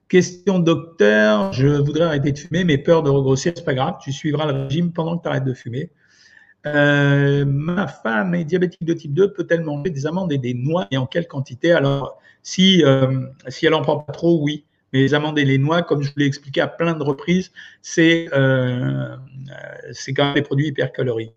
[0.07, 4.11] Question docteur, je voudrais arrêter de fumer, mais peur de regrossir, c'est pas grave, tu
[4.11, 5.91] suivras le régime pendant que tu arrêtes de fumer.
[6.65, 10.88] Euh, ma femme est diabétique de type 2, peut-elle manger des amandes et des noix
[10.91, 11.72] et en quelle quantité?
[11.72, 14.65] Alors, si, euh, si elle n'en prend pas trop, oui.
[14.93, 17.51] Mais les amandes et les noix, comme je vous l'ai expliqué à plein de reprises,
[17.82, 19.15] c'est euh,
[20.15, 21.34] quand même des produits hypercaloriques.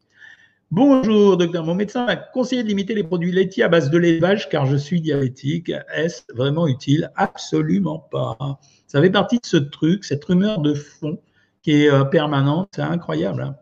[0.72, 1.64] Bonjour, docteur.
[1.64, 4.20] Mon médecin m'a conseillé de limiter les produits laitiers à base de lait
[4.52, 5.72] car je suis diabétique.
[5.92, 7.10] Est-ce vraiment utile?
[7.16, 8.38] Absolument pas.
[8.86, 11.20] Ça fait partie de ce truc, cette rumeur de fond
[11.64, 12.68] qui est euh, permanente.
[12.72, 13.42] C'est incroyable.
[13.42, 13.56] Hein.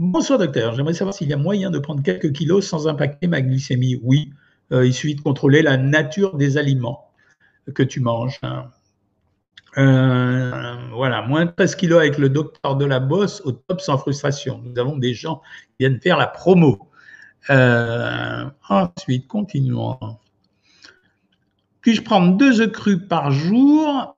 [0.00, 0.74] Bonsoir, docteur.
[0.74, 4.00] J'aimerais savoir s'il y a moyen de prendre quelques kilos sans impacter ma glycémie.
[4.02, 4.32] Oui,
[4.72, 7.12] euh, il suffit de contrôler la nature des aliments
[7.76, 8.40] que tu manges.
[8.42, 8.72] Hein.
[9.78, 13.96] Euh, voilà, moins de 13 kilos avec le docteur de la bosse au top sans
[13.96, 14.60] frustration.
[14.64, 16.90] Nous avons des gens qui viennent faire la promo.
[17.50, 19.98] Euh, ensuite, continuons.
[21.80, 24.16] Puis-je prendre deux œufs crus par jour?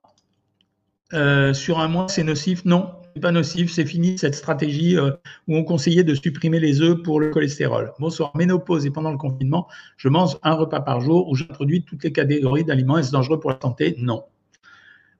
[1.13, 2.65] Euh, sur un mois C'est nocif?
[2.65, 7.01] Non, n'est pas nocif, c'est fini cette stratégie où on conseillait de supprimer les œufs
[7.01, 7.93] pour le cholestérol.
[7.99, 12.03] Bonsoir, ménopause et pendant le confinement, je mange un repas par jour où j'introduis toutes
[12.03, 12.97] les catégories d'aliments.
[12.97, 13.95] Est-ce dangereux pour la santé?
[13.99, 14.25] Non.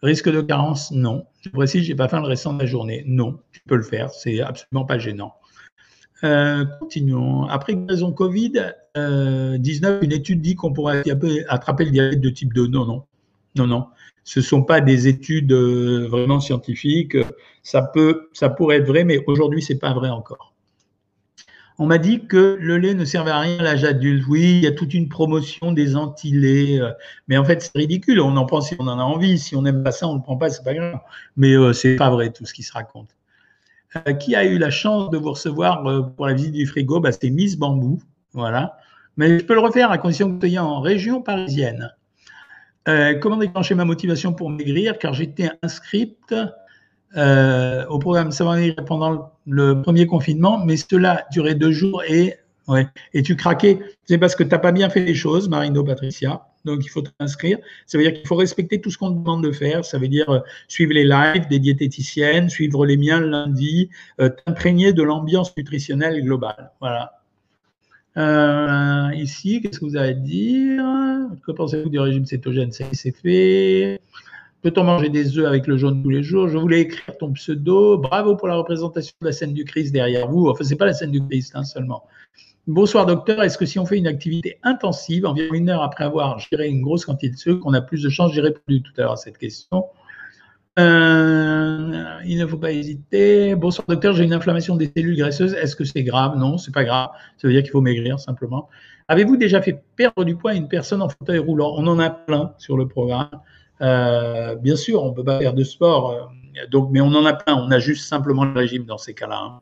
[0.02, 1.26] Risque de carence Non.
[1.41, 3.04] Je précise, je n'ai pas faim le restant de la journée.
[3.08, 5.36] Non, tu peux le faire, c'est absolument pas gênant.
[6.24, 7.43] Euh, continuons.
[7.46, 8.64] Après raison Covid-19,
[8.98, 11.04] euh, une étude dit qu'on pourrait
[11.50, 12.68] attraper le diabète de type 2.
[12.68, 13.04] Non, non.
[13.56, 13.88] Non, non.
[14.24, 17.18] Ce ne sont pas des études euh, vraiment scientifiques.
[17.64, 20.55] Ça, peut, ça pourrait être vrai, mais aujourd'hui, ce n'est pas vrai encore.
[21.78, 24.23] On m'a dit que le lait ne servait à rien à l'âge adulte.
[24.30, 26.82] Oui, il y a toute une promotion des anti-laits,
[27.28, 28.21] mais en fait, c'est ridicule.
[28.21, 29.38] On en prend si on en a envie.
[29.38, 30.99] Si on n'aime pas ça, on ne le prend pas, c'est pas grave.
[31.36, 33.09] Mais ce c'est pas vrai tout ce qui se raconte.
[34.07, 36.99] Euh, qui a eu la chance de vous recevoir euh, pour la visite du frigo?
[36.99, 38.01] Bah, C'était Miss Bambou.
[38.34, 38.78] Voilà.
[39.17, 41.93] Mais je peux le refaire à condition que vous soyez en région parisienne.
[42.88, 44.97] Euh, comment déclencher ma motivation pour maigrir?
[44.97, 46.36] Car j'étais inscrite
[47.16, 52.36] au programme maigrir pendant le premier confinement, mais cela durait deux jours et,
[52.68, 53.80] ouais, et tu craquais.
[54.05, 57.01] C'est parce que tu n'as pas bien fait les choses, Marino Patricia donc il faut
[57.01, 57.59] t'inscrire.
[57.86, 59.86] Ça veut dire qu'il faut respecter tout ce qu'on te demande de faire.
[59.86, 63.89] Ça veut dire euh, suivre les lives des diététiciennes, suivre les miens le lundi,
[64.20, 66.72] euh, t'imprégner de l'ambiance nutritionnelle globale.
[66.82, 67.13] Voilà.
[68.18, 70.84] Euh, ici, qu'est-ce que vous avez à dire?
[71.45, 72.72] Que pensez-vous du régime cétogène?
[72.72, 74.01] Ça c'est fait.
[74.66, 76.47] Peut-on manger des œufs avec le jaune tous les jours?
[76.47, 77.99] Je voulais écrire ton pseudo.
[77.99, 80.47] Bravo pour la représentation de la scène du Christ derrière vous.
[80.47, 82.05] Enfin, c'est pas la scène du Christ hein, seulement.
[82.66, 86.39] Bonsoir docteur, est-ce que si on fait une activité intensive, environ une heure après avoir
[86.39, 89.01] géré une grosse quantité de sucre, on a plus de chances J'ai répondu tout à
[89.01, 89.86] l'heure à cette question.
[90.80, 93.53] Euh, il ne faut pas hésiter.
[93.53, 95.53] Bonsoir docteur, j'ai une inflammation des cellules graisseuses.
[95.53, 96.39] Est-ce que c'est grave?
[96.39, 97.09] Non, c'est pas grave.
[97.38, 98.68] Ça veut dire qu'il faut maigrir simplement.
[99.09, 101.76] Avez-vous déjà fait perdre du poids à une personne en fauteuil roulant?
[101.78, 103.30] On en a plein sur le programme.
[103.82, 107.26] Euh, bien sûr, on ne peut pas faire de sport, euh, donc, mais on en
[107.26, 107.55] a plein.
[107.55, 109.39] On a juste simplement le régime dans ces cas-là.
[109.41, 109.61] Hein.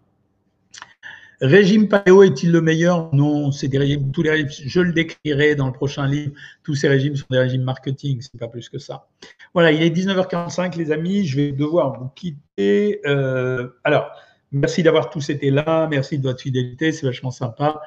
[1.42, 3.14] Régime paléo est-il le meilleur?
[3.14, 6.32] Non, c'est des régimes, tous les régimes, je le décrirai dans le prochain livre,
[6.64, 9.08] tous ces régimes sont des régimes marketing, c'est pas plus que ça.
[9.54, 13.02] Voilà, il est 19h45 les amis, je vais devoir vous quitter.
[13.06, 14.10] Euh, alors,
[14.54, 17.82] merci d'avoir tous été là, merci de votre fidélité, c'est vachement sympa.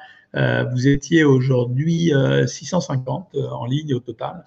[0.71, 2.11] Vous étiez aujourd'hui
[2.45, 4.43] 650 euh, en ligne au total.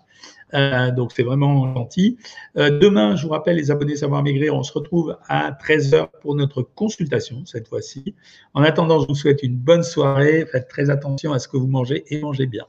[0.55, 2.19] Euh, donc c'est vraiment gentil.
[2.57, 6.35] Euh, demain, je vous rappelle, les abonnés Savoir Maigrir, on se retrouve à 13h pour
[6.35, 8.15] notre consultation cette fois-ci.
[8.55, 10.47] En attendant, je vous souhaite une bonne soirée.
[10.51, 12.67] Faites très attention à ce que vous mangez et mangez bien.